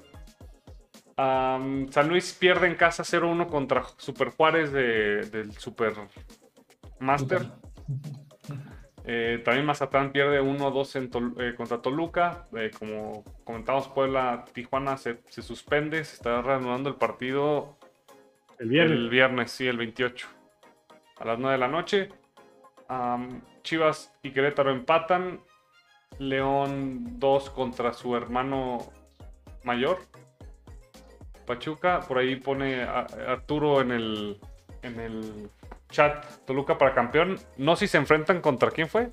[1.18, 5.94] San Luis pierde en casa 0-1 contra Super Juárez del Super
[7.00, 7.42] Master.
[9.10, 12.48] Eh, también Mazatlán pierde 1-2 eh, contra Toluca.
[12.56, 16.04] Eh, como comentamos, Puebla, Tijuana se, suspende.
[16.04, 17.78] Se está reanudando el partido
[18.60, 18.98] el viernes.
[18.98, 20.28] El viernes, sí, el 28.
[21.20, 22.10] A las 9 de la noche.
[23.64, 25.40] Chivas y Querétaro empatan.
[26.20, 28.92] León 2 contra su hermano
[29.64, 30.00] mayor.
[31.48, 34.40] Pachuca, por ahí pone Arturo en el,
[34.84, 35.50] en el
[35.90, 37.40] chat Toluca para campeón.
[37.58, 39.10] No si se enfrentan contra quién fue.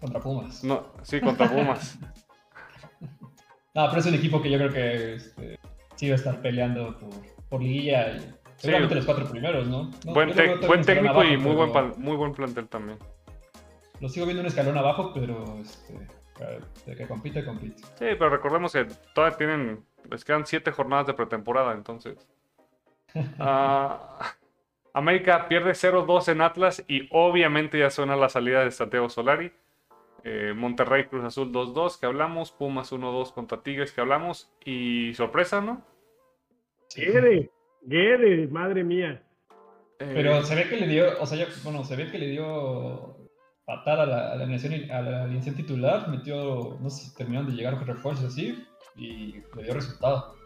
[0.00, 0.64] Contra Pumas.
[0.64, 1.98] No, sí, contra Pumas.
[3.74, 5.58] no, pero es un equipo que yo creo que este,
[5.94, 7.10] sí va a estar peleando por,
[7.48, 9.90] por liguilla y seguramente los cuatro primeros, ¿no?
[10.04, 10.32] buen,
[10.84, 12.98] técnico y muy, buen, muy buen plantel también.
[14.00, 15.94] Lo sigo viendo un escalón abajo, pero este,
[16.86, 17.82] de que compite, compite.
[17.82, 22.16] Sí, pero recordemos que todavía tienen, les quedan siete jornadas de pretemporada, entonces.
[23.40, 24.36] Ah,
[24.92, 29.52] América pierde 0-2 en Atlas y obviamente ya suena la salida de Santiago Solari.
[30.22, 35.60] Eh, Monterrey Cruz Azul 2-2 que hablamos, Pumas 1-2 contra Tigres que hablamos y sorpresa,
[35.60, 35.82] ¿no?
[36.94, 37.50] Guede,
[37.82, 39.22] Guede, madre mía.
[39.98, 43.16] Eh, pero se ve que le dio, o sea, bueno, se ve que le dio
[43.64, 47.56] patada a la, a la, a la alineación titular, metió, no sé si terminaron de
[47.56, 48.66] llegar con refuerzos así
[49.00, 50.36] y le dio resultado.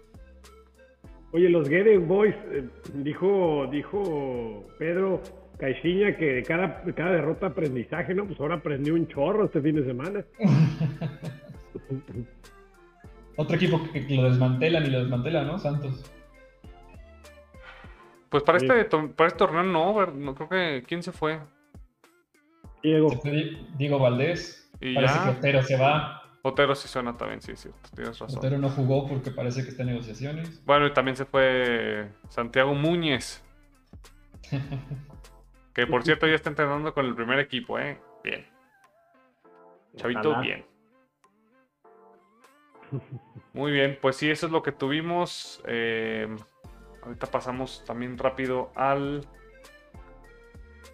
[1.33, 5.21] Oye, los Gede Boys, eh, dijo, dijo Pedro
[5.59, 8.25] Caixinha que de cada, cada derrota aprendizaje, ¿no?
[8.25, 10.25] Pues ahora aprendió un chorro este fin de semana.
[13.37, 15.59] Otro equipo que, lo desmantelan y lo desmantelan, ¿no?
[15.59, 16.09] Santos.
[18.29, 20.85] Pues para, este, para este torneo no, no creo que.
[20.87, 21.41] ¿Quién se fue?
[22.83, 23.09] Diego.
[23.77, 24.71] Diego Valdés.
[24.81, 25.25] Y Parece ya.
[25.25, 26.24] que Otero se va.
[26.47, 28.37] Otero sí suena también, sí, sí, tienes razón.
[28.39, 30.63] Otero no jugó porque parece que está en negociaciones.
[30.67, 33.43] Bueno, y también se fue Santiago Muñez.
[35.73, 37.99] que por cierto ya está entrenando con el primer equipo, ¿eh?
[38.23, 38.47] Bien.
[39.97, 40.67] Chavito, bien.
[43.55, 45.63] Muy bien, pues sí, eso es lo que tuvimos.
[45.67, 46.29] Eh,
[47.05, 49.27] ahorita pasamos también rápido al.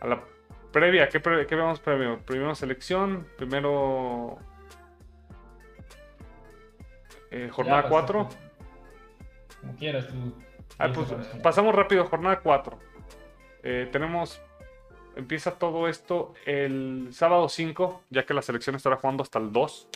[0.01, 0.22] A la
[0.70, 1.09] previa.
[1.09, 2.20] ¿Qué, qué vemos previo?
[2.24, 4.38] Primero selección, primero
[7.30, 8.28] eh, jornada 4.
[9.60, 10.34] Como quieras tú.
[10.78, 11.08] Ah, pues,
[11.42, 12.78] pasamos rápido, jornada 4.
[13.62, 14.40] Eh, tenemos.
[15.16, 19.88] Empieza todo esto el sábado 5, ya que la selección estará jugando hasta el 2.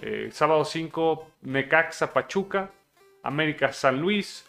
[0.00, 2.70] Eh, sábado 5, Necaxa Pachuca,
[3.22, 4.46] América San Luis,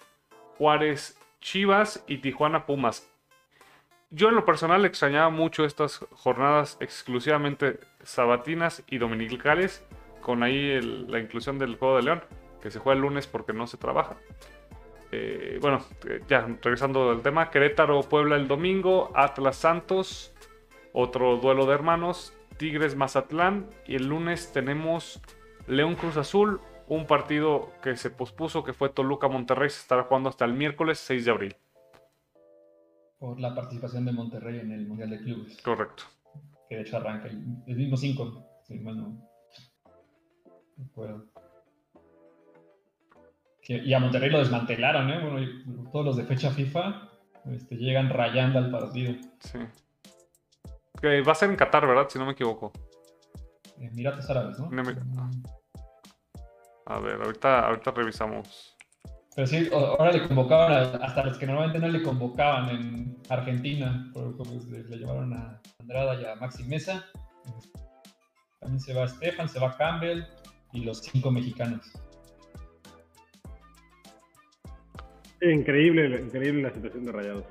[0.57, 3.07] Juárez Chivas y Tijuana Pumas.
[4.09, 9.85] Yo en lo personal extrañaba mucho estas jornadas exclusivamente sabatinas y dominicales
[10.21, 12.23] con ahí la inclusión del juego de León,
[12.61, 14.17] que se juega el lunes porque no se trabaja.
[15.11, 20.33] Eh, bueno, eh, ya regresando al tema, Querétaro Puebla el domingo, Atlas Santos,
[20.93, 25.21] otro duelo de hermanos, Tigres Mazatlán y el lunes tenemos
[25.67, 30.29] León Cruz Azul, un partido que se pospuso que fue Toluca Monterrey, se estará jugando
[30.29, 31.55] hasta el miércoles 6 de abril.
[33.19, 35.61] Por la participación de Monterrey en el Mundial de Clubes.
[35.61, 36.03] Correcto.
[36.69, 38.79] Que de hecho arranca el, mismo 5, si
[43.67, 45.19] y a Monterrey lo desmantelaron, ¿eh?
[45.19, 47.09] Bueno, todos los de fecha FIFA
[47.51, 49.13] este, llegan rayando al partido.
[49.39, 49.59] Sí.
[51.03, 52.07] Va a ser en Qatar, ¿verdad?
[52.09, 52.71] Si no me equivoco.
[53.79, 54.69] Emiratos Árabes, ¿no?
[56.85, 58.75] A ver, ahorita, ahorita revisamos.
[59.35, 64.11] Pero sí, ahora le convocaban hasta los que normalmente no le convocaban en Argentina.
[64.13, 67.05] le llevaron a Andrada y a Maxi Mesa.
[68.59, 70.23] También se va Stefan, se va Campbell,
[70.73, 71.91] y los cinco mexicanos.
[75.41, 77.45] Increíble, increíble la situación de Rayados.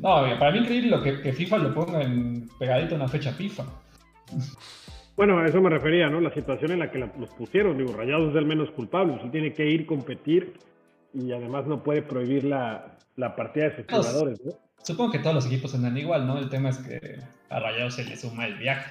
[0.00, 3.64] No, para mí increíble lo que, FIFA lo ponga en pegadito a una fecha FIFA.
[5.16, 6.20] Bueno, a eso me refería, ¿no?
[6.20, 7.78] La situación en la que los pusieron.
[7.78, 9.18] Digo, Rayados es el menos culpable.
[9.22, 10.58] Sí tiene que ir, competir
[11.14, 12.98] y además no puede prohibir la,
[13.36, 14.52] partida de sus jugadores, ¿no?
[14.82, 16.36] Supongo que todos los equipos andan igual, ¿no?
[16.36, 17.18] El tema es que
[17.48, 18.90] a Rayados se le suma el viaje.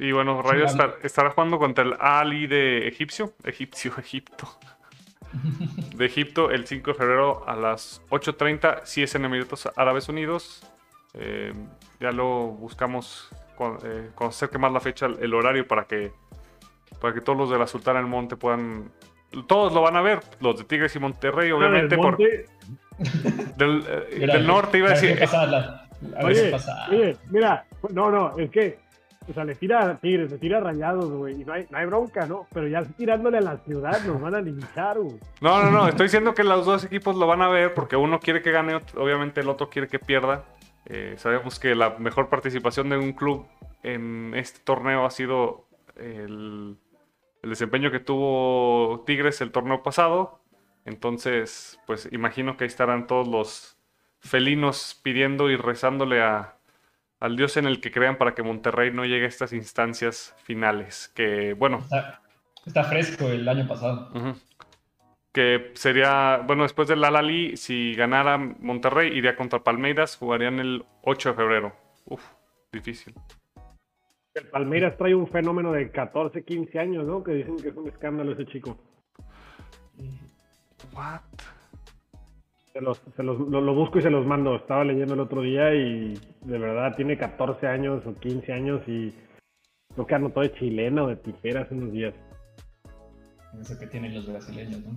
[0.00, 0.66] Y bueno, Rayo
[1.02, 4.48] estará jugando contra el Ali de Egipcio, Egipcio, Egipto.
[5.94, 10.62] De Egipto el 5 de febrero a las 8.30, si es en Emiratos Árabes Unidos.
[11.14, 11.52] Eh,
[12.00, 13.28] ya lo buscamos
[13.84, 16.12] eh, cuando se acerque más la fecha, el horario para que,
[17.00, 18.90] para que todos los de la Sultana del Monte puedan.
[19.46, 21.96] Todos lo van a ver, los de Tigres y Monterrey, obviamente.
[21.96, 25.18] por, del, eh, del, norte iba a decir.
[26.22, 26.56] oye,
[26.90, 28.87] oye, mira, no, no, es que
[29.28, 31.42] O sea, le tira a Tigres, le tira a Rayados, güey.
[31.42, 32.46] Y no hay, no hay bronca, ¿no?
[32.52, 35.18] Pero ya tirándole a la ciudad nos van a linchar, güey.
[35.40, 35.88] No, no, no.
[35.88, 38.80] Estoy diciendo que los dos equipos lo van a ver porque uno quiere que gane,
[38.96, 40.44] obviamente el otro quiere que pierda.
[40.86, 43.46] Eh, sabemos que la mejor participación de un club
[43.82, 45.66] en este torneo ha sido
[45.96, 46.78] el,
[47.42, 50.40] el desempeño que tuvo Tigres el torneo pasado.
[50.86, 53.78] Entonces, pues imagino que ahí estarán todos los
[54.20, 56.57] felinos pidiendo y rezándole a,
[57.20, 61.10] al Dios en el que crean para que Monterrey no llegue a estas instancias finales.
[61.14, 61.84] Que bueno.
[62.64, 64.10] Está, fresco el año pasado.
[65.32, 71.30] Que sería, bueno, después del Alali, si ganara Monterrey, iría contra Palmeiras, jugarían el 8
[71.30, 71.72] de febrero.
[72.06, 72.24] Uf,
[72.72, 73.14] difícil.
[74.34, 77.22] El Palmeiras trae un fenómeno de 14, 15 años, ¿no?
[77.22, 78.78] Que dicen que es un escándalo ese chico.
[80.92, 81.20] What?
[83.16, 84.54] Se lo, busco y se los mando.
[84.54, 89.12] Estaba leyendo el otro día y de verdad tiene 14 años o 15 años y
[89.94, 92.14] creo que anotó de chilena o de tijera hace unos días.
[93.60, 94.96] Eso que tienen los brasileños, ¿no?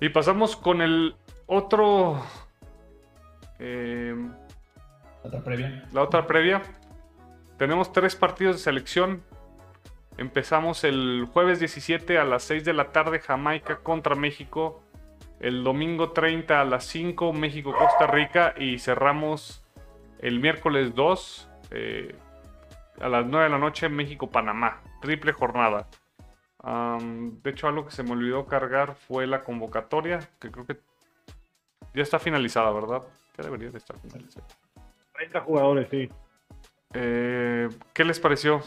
[0.00, 2.22] Y pasamos con el otro.
[3.58, 4.14] Eh,
[5.24, 5.88] otra previa.
[5.92, 6.62] La otra previa.
[7.56, 9.22] Tenemos tres partidos de selección
[10.18, 14.82] Empezamos el jueves 17 a las 6 de la tarde Jamaica contra México.
[15.38, 18.52] El domingo 30 a las 5 México-Costa Rica.
[18.58, 19.64] Y cerramos
[20.18, 22.16] el miércoles 2 eh,
[23.00, 24.82] a las 9 de la noche México-Panamá.
[25.00, 25.86] Triple jornada.
[26.64, 30.78] de hecho, algo que se me olvidó cargar fue la convocatoria, que creo que
[31.94, 33.02] ya está finalizada, ¿verdad?
[33.36, 34.48] Ya debería de estar finalizada.
[35.14, 36.10] 30 jugadores, sí.
[36.92, 38.62] Eh, ¿Qué les pareció?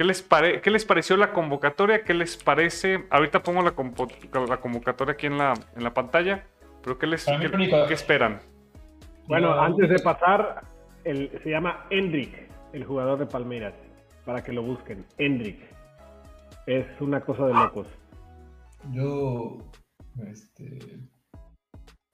[0.00, 0.26] ¿Qué les,
[0.62, 2.04] ¿Qué les pareció la convocatoria?
[2.04, 3.04] ¿Qué les parece?
[3.10, 6.46] Ahorita pongo la, convocatoria aquí en la, en la pantalla,
[6.82, 8.40] pero ¿qué, les, qué, esperan?
[9.26, 10.62] Bueno, antes de pasar,
[11.04, 13.74] el, se llama Hendrik, el jugador de Palmeiras,
[14.24, 15.04] para que lo busquen.
[15.18, 15.60] Hendrik.
[16.64, 17.86] Es una cosa de locos.
[18.92, 19.58] Yo,
[20.26, 20.78] este,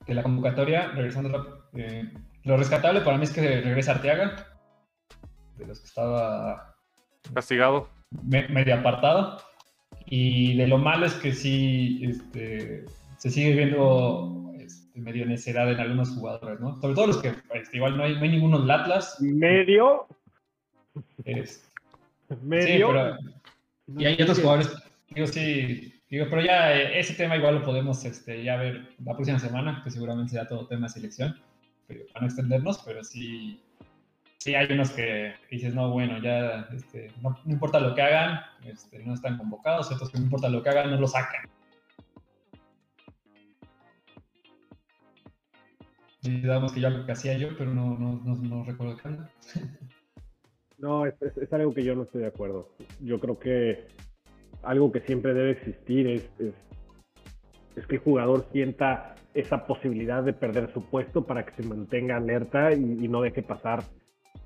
[0.07, 2.03] de la convocatoria, regresando, eh,
[2.43, 4.45] lo rescatable para mí es que regresa Arteaga,
[5.55, 6.66] de los que estaba
[7.33, 7.89] Castigado.
[8.23, 9.39] medio apartado.
[10.05, 12.85] Y de lo malo es que sí este,
[13.17, 16.79] se sigue viendo este, medio necedad en algunos jugadores, ¿no?
[16.79, 19.17] Sobre todo los que este, igual no hay, no hay ninguno en Atlas.
[19.19, 20.07] ¿Medio?
[22.41, 23.17] ¿Medio?
[23.95, 24.75] y hay otros jugadores,
[25.09, 29.13] digo, sí, digo, pero ya eh, ese tema igual lo podemos este, ya ver la
[29.13, 31.39] próxima semana, que seguramente será todo tema de selección,
[31.87, 33.61] para no extendernos, pero sí,
[34.47, 38.99] sí hay unos que dices, no, bueno, ya este, no, importa lo que hagan, este,
[38.99, 41.49] no están convocados, otros que no importa lo que hagan, no lo sacan.
[46.21, 49.59] Y digamos que ya lo que hacía yo, pero no, no, no, recuerdo qué.
[50.77, 51.15] No, es,
[51.51, 52.69] algo que yo no estoy de acuerdo.
[53.01, 53.87] Yo creo que
[54.61, 56.29] algo que siempre debe existir es,
[57.75, 62.17] es, que el jugador sienta esa posibilidad de perder su puesto para que se mantenga
[62.17, 63.83] alerta y no deje pasar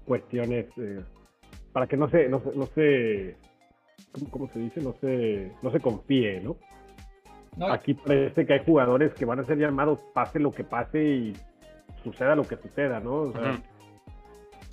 [0.06, 1.02] cuestiones eh,
[1.74, 3.36] para que no se, no, no se
[4.30, 4.82] ¿cómo, se dice?
[4.82, 6.58] No se, no se confíe, ¿no?
[7.70, 11.34] Aquí parece que hay jugadores que van a ser llamados pase lo que pase y
[12.04, 13.34] suceda lo que suceda, ¿no?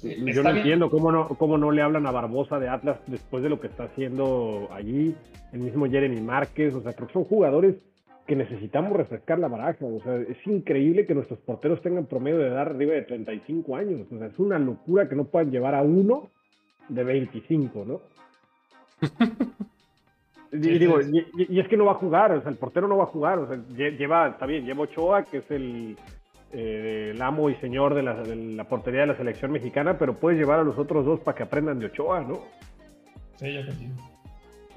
[0.01, 3.49] yo no entiendo cómo no, cómo no le hablan a Barbosa de Atlas después de
[3.49, 5.17] lo que está haciendo allí,
[5.53, 7.75] el mismo Jeremy Márquez, o sea, creo que son jugadores
[8.29, 9.87] que necesitamos refrescar la baraja.
[9.87, 14.07] O sea, es increíble que nuestros porteros tengan promedio de edad arriba de 35 años.
[14.13, 16.29] O sea, es una locura que no puedan llevar a uno
[16.91, 18.01] de 25, ¿no?
[20.53, 23.05] y, digo, y, es que no va a jugar, o sea, el portero no va
[23.05, 23.39] a jugar.
[23.39, 25.97] O sea, lleva, está bien, lleva Ochoa, que es el,
[26.53, 30.19] eh, el amo y señor de la, de la, portería de la selección mexicana, pero
[30.19, 32.41] puedes llevar a los otros dos para que aprendan de Ochoa, ¿no?
[33.37, 33.95] Sí, yo también.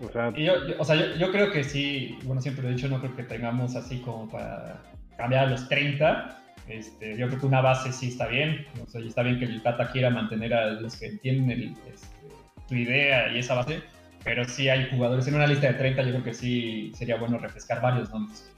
[0.03, 3.15] O sea, yo, o sea yo, creo que sí, bueno, siempre he dicho, no creo
[3.15, 4.81] que tengamos así como para
[5.17, 6.37] cambiar a los 30.
[6.67, 8.65] Este, yo creo que una base sí está bien.
[8.83, 12.27] O sea, está bien que el Tata quiera mantener a los que entienden el, este,
[12.67, 13.81] tu idea y esa base.
[14.23, 17.37] Pero sí hay jugadores en una lista de 30, yo creo que sí sería bueno
[17.37, 18.51] refrescar varios nombres.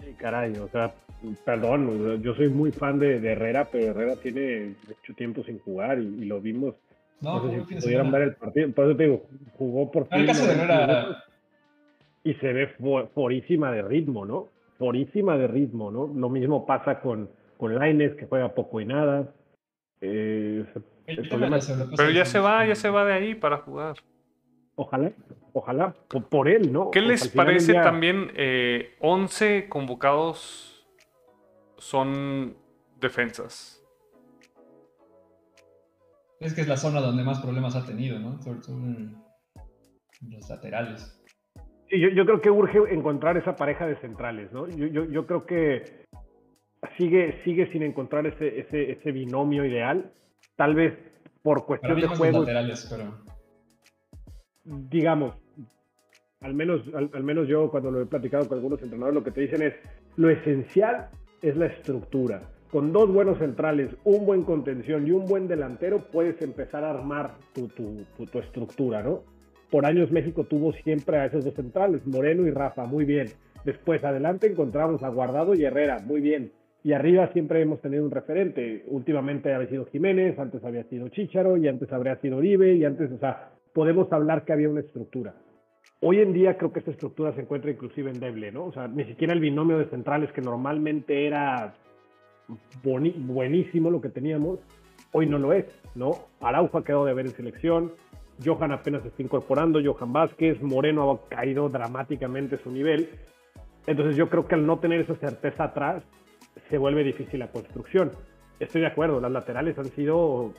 [0.00, 0.92] Sí, caray, o sea,
[1.44, 6.24] perdón, yo soy muy fan de, Herrera, pero Herrera tiene mucho tiempo sin jugar y
[6.24, 6.74] lo vimos
[7.20, 8.70] no, no sé si pudieran ver el partido.
[8.72, 10.26] Por eso te digo, jugó por fin.
[12.22, 12.68] Y se ve
[13.14, 14.48] forísima de ritmo, ¿no?
[14.78, 16.06] Forísima de ritmo, ¿no?
[16.06, 19.32] Lo mismo pasa con, con Laines, que juega poco y nada.
[20.00, 20.64] Eh,
[21.96, 23.96] Pero ya se va, ya se va de ahí para jugar.
[24.76, 25.12] Ojalá,
[25.52, 25.94] ojalá,
[26.30, 26.90] por, él, ¿no?
[26.90, 28.32] ¿Qué les parece también?
[28.34, 30.86] Eh, 11 convocados
[31.76, 32.56] son
[32.98, 33.79] defensas.
[36.40, 38.40] Es que es la zona donde más problemas ha tenido, ¿no?
[38.42, 38.78] Sobre todo
[40.28, 41.22] los laterales.
[41.88, 44.66] Sí, yo, creo que urge encontrar esa pareja de centrales, ¿no?
[44.68, 46.06] Yo, creo que
[46.96, 50.12] sigue, sigue sin encontrar ese, ese, binomio ideal.
[50.56, 50.96] Tal vez
[51.42, 52.40] por cuestión de juego.
[52.40, 53.18] Laterales, pero...
[54.64, 55.34] Digamos,
[56.40, 59.42] al menos, al, menos yo cuando lo he platicado con algunos entrenadores, lo que te
[59.42, 59.74] dicen es,
[60.16, 61.10] lo esencial
[61.42, 62.42] es la estructura.
[62.70, 67.32] Con dos buenos centrales, un buen contención y un buen delantero, puedes empezar a armar
[67.52, 67.96] tu, tu,
[68.26, 69.24] tu, estructura, ¿no?
[69.72, 73.26] Por años México tuvo siempre a esos dos centrales, Moreno y Rafa, muy bien.
[73.64, 76.52] Después, adelante encontramos a Guardado y Herrera, muy bien.
[76.84, 78.84] Y arriba siempre hemos tenido un referente.
[78.86, 83.10] Últimamente había sido Jiménez, antes había sido Chicharo y antes habría sido Oribe y antes,
[83.10, 85.34] o sea, podemos hablar que había una estructura.
[85.98, 88.66] Hoy en día creo que esta estructura se encuentra inclusive endeble, ¿no?
[88.66, 91.74] O sea, ni siquiera el binomio de centrales que normalmente era
[92.82, 94.58] buenísimo lo que teníamos,
[95.12, 96.12] hoy no lo es, ¿no?
[96.40, 97.92] Araujo ha quedado de ver en selección,
[98.44, 103.10] Johan apenas se está incorporando, Johan Vázquez, Moreno ha caído dramáticamente su nivel.
[103.86, 106.02] Entonces yo creo que al no tener esa certeza atrás,
[106.68, 108.12] se vuelve difícil la construcción.
[108.58, 110.52] Estoy de acuerdo, las laterales han sido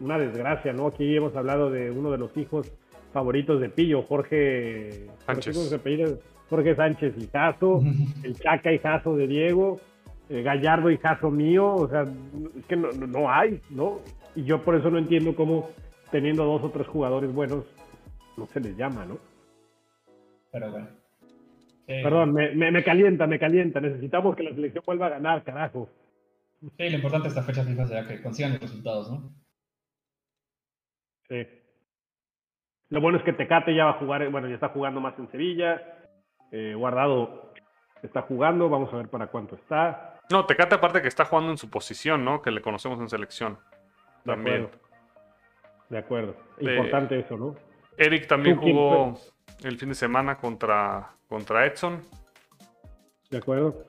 [0.00, 0.88] una desgracia, ¿no?
[0.88, 2.72] Aquí hemos hablado de uno de los hijos
[3.12, 5.56] favoritos de Pillo, Jorge Sánchez.
[6.48, 7.82] Jorge Sánchez, hijazo,
[8.22, 9.80] el Chaca, hijazo de Diego,
[10.28, 14.00] eh, Gallardo, hijazo mío, o sea, es que no, hay, ¿no?
[14.34, 15.70] Y yo por eso no entiendo cómo
[16.10, 17.64] teniendo dos o tres jugadores buenos
[18.36, 19.18] no se les llama, ¿no?
[20.50, 20.88] Pero bueno.
[21.86, 23.80] Perdón, me, me, calienta, me calienta.
[23.80, 25.88] Necesitamos que la selección vuelva a ganar, carajo.
[26.60, 29.30] Sí, lo importante esta fecha FIFA será que consigan los resultados, ¿no?
[31.28, 31.46] Sí.
[32.88, 35.30] Lo bueno es que Tecate ya va a jugar, bueno, ya está jugando más en
[35.30, 35.82] Sevilla.
[36.50, 37.52] Eh, Guardado
[38.02, 40.11] está jugando, vamos a ver para cuánto está.
[40.32, 42.40] No, Tecate aparte que está jugando en su posición, ¿no?
[42.40, 43.58] Que le conocemos en selección.
[44.24, 44.70] También.
[45.90, 46.34] De acuerdo.
[46.58, 47.54] Importante eso, ¿no?
[47.98, 49.20] Eric también jugó
[49.62, 52.00] el fin de semana contra, contra Edson.
[53.28, 53.84] De acuerdo.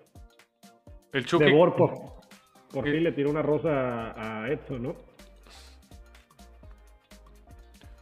[1.14, 1.46] El Chucky.
[1.46, 4.12] De por, por fin le tiró una rosa
[4.44, 4.96] a Edson, ¿no?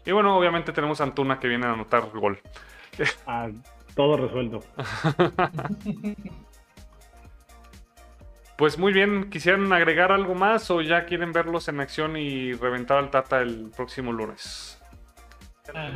[0.04, 2.39] Y bueno, obviamente tenemos a Antuna que viene a anotar gol.
[3.28, 3.50] Ah,
[3.96, 4.62] todo resuelto.
[8.62, 12.99] pues muy bien, ¿quisieran agregar algo más o ya quieren verlos en acción y reventar
[12.99, 14.80] al Tata el próximo lunes?
[15.74, 15.89] Ah,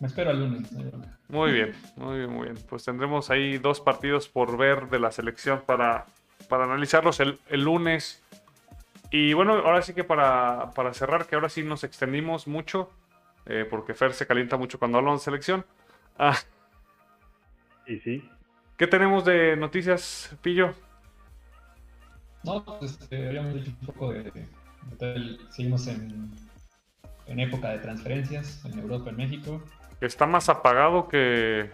[0.00, 0.72] Me espero al lunes.
[1.28, 2.56] Muy bien, muy bien, muy bien.
[2.66, 6.06] Pues tendremos ahí dos partidos por ver de la selección para,
[6.48, 8.22] para analizarlos el, el lunes.
[9.10, 12.88] Y bueno, ahora sí que para, cerrar, que ahora sí nos extendimos mucho,
[13.44, 15.66] eh, porque Fer se calienta mucho cuando hablamos de selección.
[16.18, 16.38] Ah.
[17.86, 18.28] Sí, sí.
[18.76, 20.74] ¿Qué tenemos de noticias, Pillo?
[22.44, 24.32] No, pues este, habíamos dicho un poco de,
[25.50, 26.30] seguimos en,
[27.26, 29.62] en época de transferencias en Europa, en México.
[30.00, 31.70] Está más apagado que,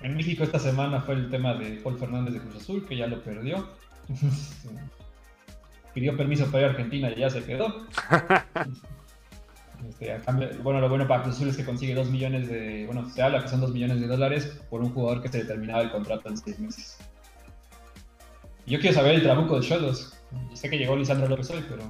[0.00, 3.06] en México esta semana fue el tema de Paul Fernández de Cruz Azul, que ya
[3.06, 3.68] lo perdió.
[5.94, 7.86] pidió permiso para ir a Argentina y ya se quedó.
[9.88, 10.18] Este,
[10.62, 12.84] bueno, lo bueno para Cruz Azul es que consigue 2 millones de.
[12.86, 15.82] Bueno, se habla que son 2 millones de dólares por un jugador que se determinaba
[15.82, 16.98] el contrato en 6 meses.
[18.66, 20.22] yo quiero saber el trabuco de Cholos.
[20.54, 21.82] sé que llegó Lisandro López hoy, pero.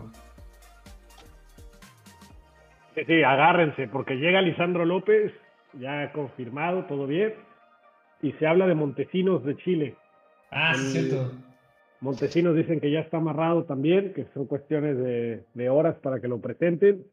[2.94, 5.32] Sí, sí, agárrense, porque llega Lisandro López,
[5.78, 7.34] ya confirmado, todo bien.
[8.22, 9.94] Y se habla de Montesinos de Chile.
[10.50, 11.32] Ah, sí, cierto.
[12.00, 16.40] Montesinos dicen que ya está amarrado también, que son cuestiones de, horas para que lo
[16.40, 17.04] presenten.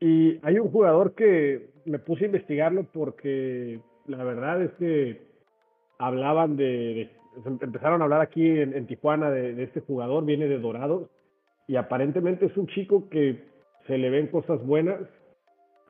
[0.00, 5.22] Y hay un jugador que me puse a investigarlo porque la verdad es que
[5.98, 7.10] hablaban de,
[7.60, 11.08] empezaron a hablar aquí en, Tijuana de, este jugador, viene de Dorados
[11.66, 13.44] y aparentemente es un chico que
[13.86, 15.00] se le ven cosas buenas.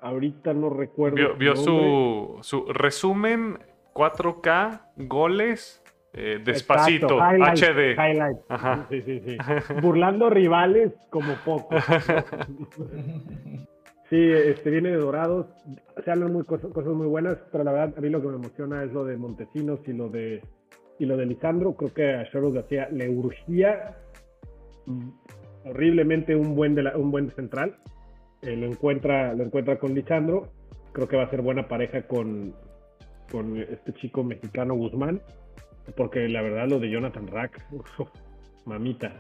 [0.01, 1.35] Ahorita no recuerdo.
[1.37, 3.59] Vio, su, su resumen
[3.95, 5.83] 4K, goles,
[6.13, 7.97] eh, despacito, HD.
[8.91, 9.37] Sí, sí, sí.
[9.81, 11.75] Burlando rivales como poco.
[14.11, 15.47] sí, este viene de Dorados.
[16.05, 18.85] Se hablan muy cosas, muy buenas, pero la verdad a mí lo que me emociona
[18.85, 20.43] es lo de Montesinos y lo de
[20.99, 21.75] y lo de Lisandro.
[21.75, 23.97] Creo que a Choros García le urgía
[25.65, 27.77] horriblemente un buen, de un buen central.
[28.43, 30.49] Eh, lo, encuentra, lo encuentra con Lisandro.
[30.93, 32.55] Creo que va a ser buena pareja con,
[33.33, 35.21] con este chico mexicano Guzmán
[35.97, 37.63] porque la verdad lo de Jonathan Rack,
[38.65, 39.13] mamita.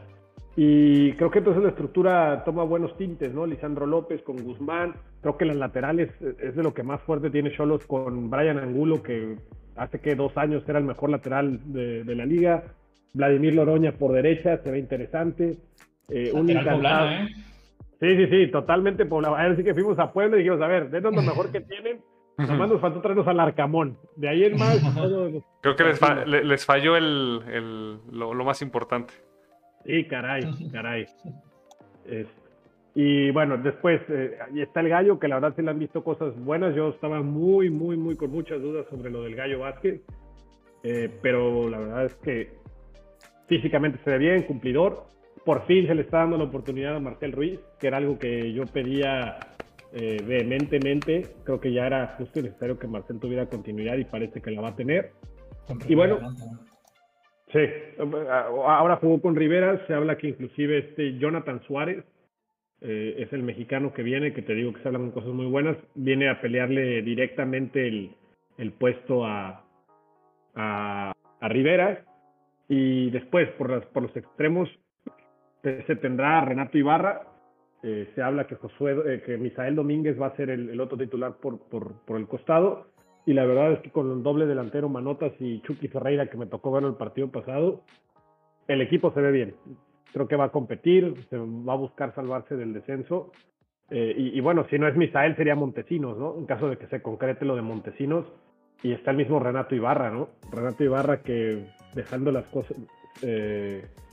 [0.56, 3.44] Y creo que entonces la estructura toma buenos tintes, ¿no?
[3.44, 4.94] Lisandro López con Guzmán.
[5.20, 9.02] Creo que las laterales es de lo que más fuerte tiene Cholos con Brian Angulo,
[9.02, 9.36] que
[9.76, 12.62] hace que dos años era el mejor lateral de, la liga.
[13.14, 15.56] Vladimir Loroña por derecha, se ve interesante.
[16.08, 17.28] Eh, un poblano, ¿eh?
[18.00, 19.36] Sí, sí, sí, totalmente poblado.
[19.36, 21.60] A ver, sí que fuimos a Puebla y dijimos, a ver, denos lo mejor que
[21.62, 22.00] tienen.
[22.36, 23.96] Nomás nos faltó traernos al Arcamón.
[24.16, 24.78] De ahí en más.
[25.62, 29.14] Creo que les, falló el, lo, más importante.
[29.84, 31.06] Sí, caray, caray.
[32.94, 36.02] y bueno, después eh, ahí está el gallo, que la verdad se le han visto
[36.02, 36.74] cosas buenas.
[36.74, 40.00] Yo estaba muy, muy, muy con muchas dudas sobre lo del gallo Vázquez.
[40.82, 42.50] Eh, pero la verdad es que
[43.46, 45.06] físicamente se ve bien, cumplidor.
[45.44, 48.52] Por fin se le está dando la oportunidad a Marcel Ruiz, que era algo que
[48.52, 49.38] yo pedía
[49.92, 51.34] eh, vehementemente.
[51.44, 54.60] Creo que ya era justo y necesario que Marcel tuviera continuidad y parece que la
[54.60, 55.12] va a tener.
[55.88, 56.18] Y bueno,
[57.54, 57.60] sí,
[58.66, 62.04] ahora jugó con Rivera, se habla que inclusive este Jonathan Suárez
[62.82, 65.78] eh, es el mexicano que viene, que te digo que se hablan cosas muy buenas,
[65.94, 69.64] viene a pelearle directamente el, puesto a,
[70.54, 72.04] a, a Rivera.
[72.68, 74.68] Y después, por, las, por los extremos,
[75.62, 77.22] se tendrá Renato Ibarra.
[77.82, 81.34] Eh, se habla que Josué, eh, que Misael Domínguez va a ser el, otro titular
[81.36, 82.86] por, por, el costado.
[83.26, 86.46] Y la verdad es que con el doble delantero Manotas y Chucky Ferreira, que me
[86.46, 87.82] tocó ver el partido pasado,
[88.68, 89.54] el equipo se ve bien.
[90.12, 93.32] Creo que va a competir, se va a buscar salvarse del descenso.
[93.90, 96.36] Eh, y, bueno, si no es Misael, sería Montesinos, ¿no?
[96.38, 98.26] En caso de que se concrete lo de Montesinos.
[98.82, 100.28] Y está el mismo Renato Ibarra, ¿no?
[100.52, 102.76] Renato Ibarra que dejando las cosas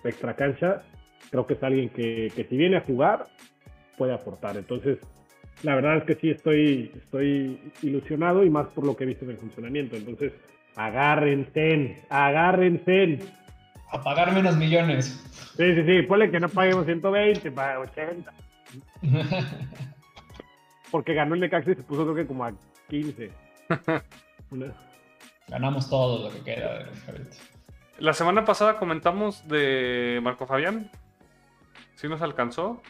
[0.03, 0.83] extra cancha,
[1.29, 3.27] creo que es alguien que, si viene a jugar,
[3.97, 4.57] puede aportar.
[4.57, 4.99] Entonces,
[5.63, 9.25] la verdad es que sí estoy, estoy ilusionado y más por lo que he visto
[9.25, 9.95] en el funcionamiento.
[9.95, 10.33] Entonces,
[10.75, 13.19] agárrense, agárrense.
[13.91, 15.21] A pagar menos millones.
[15.57, 18.33] Sí, sí, sí, ponle que no paguemos 120, para 80.
[20.91, 22.53] Porque ganó el Necaxa y se puso creo que como a
[22.89, 23.31] 15.
[25.47, 26.89] Ganamos todo lo que queda
[27.99, 30.89] La semana pasada comentamos de Marco Fabián.
[31.95, 32.81] ¿Sí nos alcanzó?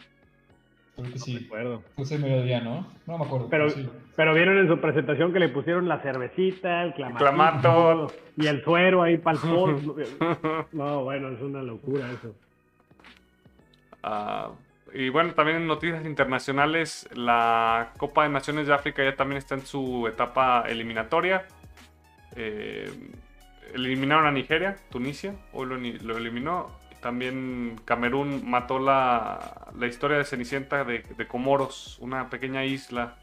[0.96, 1.38] Creo que sí.
[1.38, 1.82] recuerdo.
[1.96, 2.86] Puse mediodía, ¿no?
[3.06, 3.48] No me acuerdo.
[3.48, 3.66] Pero,
[4.14, 9.02] pero, vieron en su presentación que le pusieron la cervecita, el clamato, y el suero
[9.02, 9.44] ahí para el
[10.72, 12.34] No, bueno, es una locura eso.
[14.02, 14.50] Ah,
[14.92, 19.54] y bueno, también en noticias internacionales, la Copa de Naciones de África ya también está
[19.54, 21.46] en su etapa eliminatoria.
[22.36, 22.90] Eh,
[23.72, 26.81] eliminaron a Nigeria, Tunisia, hoy lo eliminó.
[27.02, 33.16] También Camerún mató la, historia de Cenicienta de, Comoros, una pequeña isla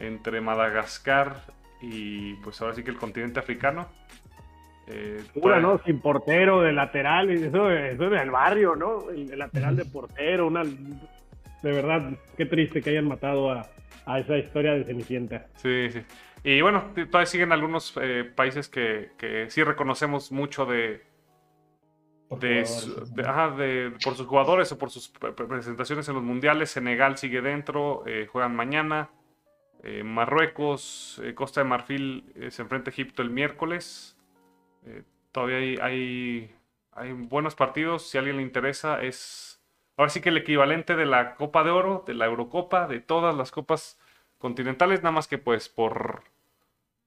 [0.00, 1.44] entre Madagascar
[1.80, 3.86] y pues ahora sí que el continente africano.
[4.88, 5.80] Eh, ¿no?
[5.84, 9.10] Sin portero, de lateral, eso, eso es del barrio, ¿no?
[9.10, 10.64] El, lateral de portero, una...
[10.64, 15.46] De verdad, qué triste que hayan matado a, esa historia de Cenicienta.
[15.54, 16.02] Sí, sí.
[16.42, 21.07] Y bueno, todavía siguen algunos eh, países que, que sí reconocemos mucho de,
[22.36, 26.70] de, por sus jugadores o por sus presentaciones en los mundiales.
[26.70, 29.10] Senegal sigue dentro, eh, juegan mañana.
[29.82, 34.16] Eh, Marruecos, eh, Costa de Marfil se enfrenta a Egipto el miércoles.
[35.32, 36.54] todavía hay, hay,
[36.92, 38.08] hay, buenos partidos.
[38.08, 39.62] Si a alguien le interesa, es
[39.96, 43.34] ahora sí que el equivalente de la Copa de Oro, de la Eurocopa, de todas
[43.34, 43.98] las copas
[44.38, 46.24] continentales, nada más que pues por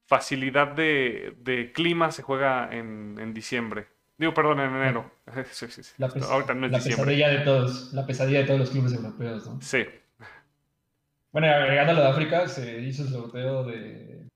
[0.06, 3.86] facilidad de, de clima se juega en, en diciembre.
[4.22, 5.10] Digo, perdón, en enero.
[5.98, 9.60] La, pesadilla de todos, la pesadilla de todos los clubes europeos, ¿no?
[9.60, 9.84] Sí.
[11.32, 14.28] Bueno, agregando lo de África, se hizo el sorteo de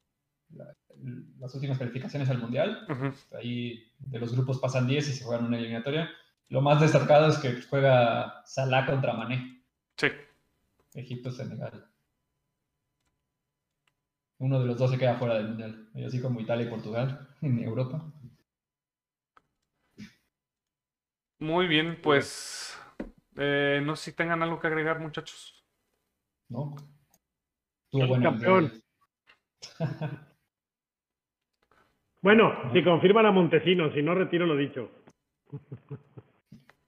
[1.39, 2.85] las últimas calificaciones al Mundial.
[3.39, 6.11] Ahí de los grupos pasan 10 y se juegan una eliminatoria.
[6.49, 9.63] Lo más destacado es que juega Salah contra Mané.
[9.97, 10.09] Sí.
[10.95, 11.87] Egipto-Senegal.
[14.39, 15.89] Uno de los dos se queda fuera del Mundial.
[16.05, 18.05] Así como Italia y Portugal en Europa.
[21.39, 22.79] Muy bien, pues
[23.37, 25.65] eh, no sé si tengan algo que agregar, muchachos.
[26.49, 26.75] No.
[28.23, 28.73] campeón.
[32.23, 34.91] bueno, si confirman a Montesinos, si no retiro lo dicho.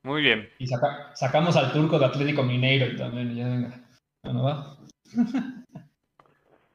[0.02, 0.48] Muy bien.
[0.58, 3.88] Y sacamos al turco de Atlético Mineiro también, ya venga.
[4.22, 4.78] ¿No va?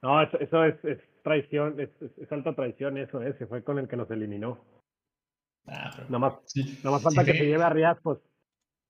[0.01, 1.89] no, eso, es, traición, es,
[2.31, 3.33] alta traición eso, ¿eh?
[3.39, 4.59] se fue con el que nos eliminó.
[5.67, 6.07] Ah, pero...
[6.09, 7.45] nada, más, sí, más falta que te...
[7.45, 8.19] lleve a Riyadh, pues.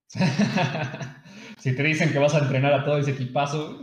[1.58, 3.80] si te dicen que vas a entrenar a todo ese equipazo.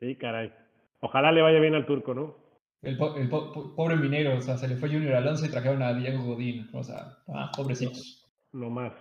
[0.00, 0.52] Sí, caray.
[1.00, 2.36] Ojalá le vaya bien al turco, ¿no?
[2.82, 5.94] El, po el pobre minero, o sea, se le fue Junior Alonso y trajeron a
[5.94, 6.68] Diego Godín.
[6.72, 8.28] O sea, ah, pobrecitos.
[8.52, 8.92] No, más.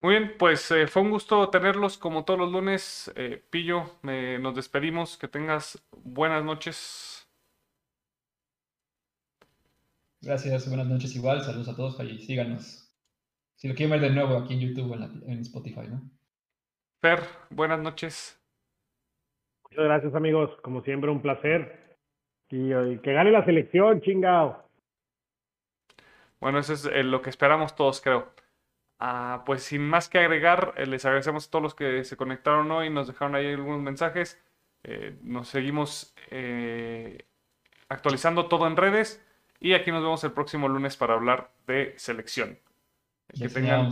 [0.00, 3.10] Muy bien, pues eh, fue un gusto tenerlos como todos los lunes.
[3.16, 5.16] Eh, Pillo, eh, nos despedimos.
[5.16, 7.17] Que tengas buenas noches.
[10.20, 11.42] Gracias, buenas noches igual.
[11.42, 12.92] Saludos a todos y síganos.
[13.56, 16.10] Si lo quieren ver de nuevo aquí en YouTube o en, Spotify, ¿no?
[17.00, 18.40] Fer, buenas noches.
[19.64, 20.50] Muchas gracias, amigos.
[20.62, 21.96] Como siempre, un placer.
[22.50, 24.64] Y, que gane la selección, chingado.
[26.40, 28.32] Bueno, eso es eh, lo que esperamos todos, creo.
[29.00, 32.70] Ah, pues sin más que agregar, eh, les agradecemos a todos los que se conectaron
[32.72, 34.42] hoy, nos dejaron ahí algunos mensajes.
[34.82, 37.26] Eh, nos seguimos eh,
[37.88, 39.24] actualizando todo en redes
[39.60, 42.58] y aquí nos vemos el próximo lunes para hablar de selección.
[43.38, 43.90] Que tengan,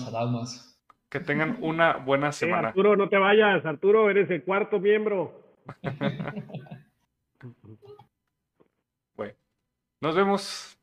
[1.08, 2.68] que tengan una buena semana.
[2.68, 3.66] Arturo, no te vayas.
[3.66, 5.42] Arturo, eres el cuarto miembro.
[9.16, 9.34] bueno,
[10.00, 10.75] nos vemos.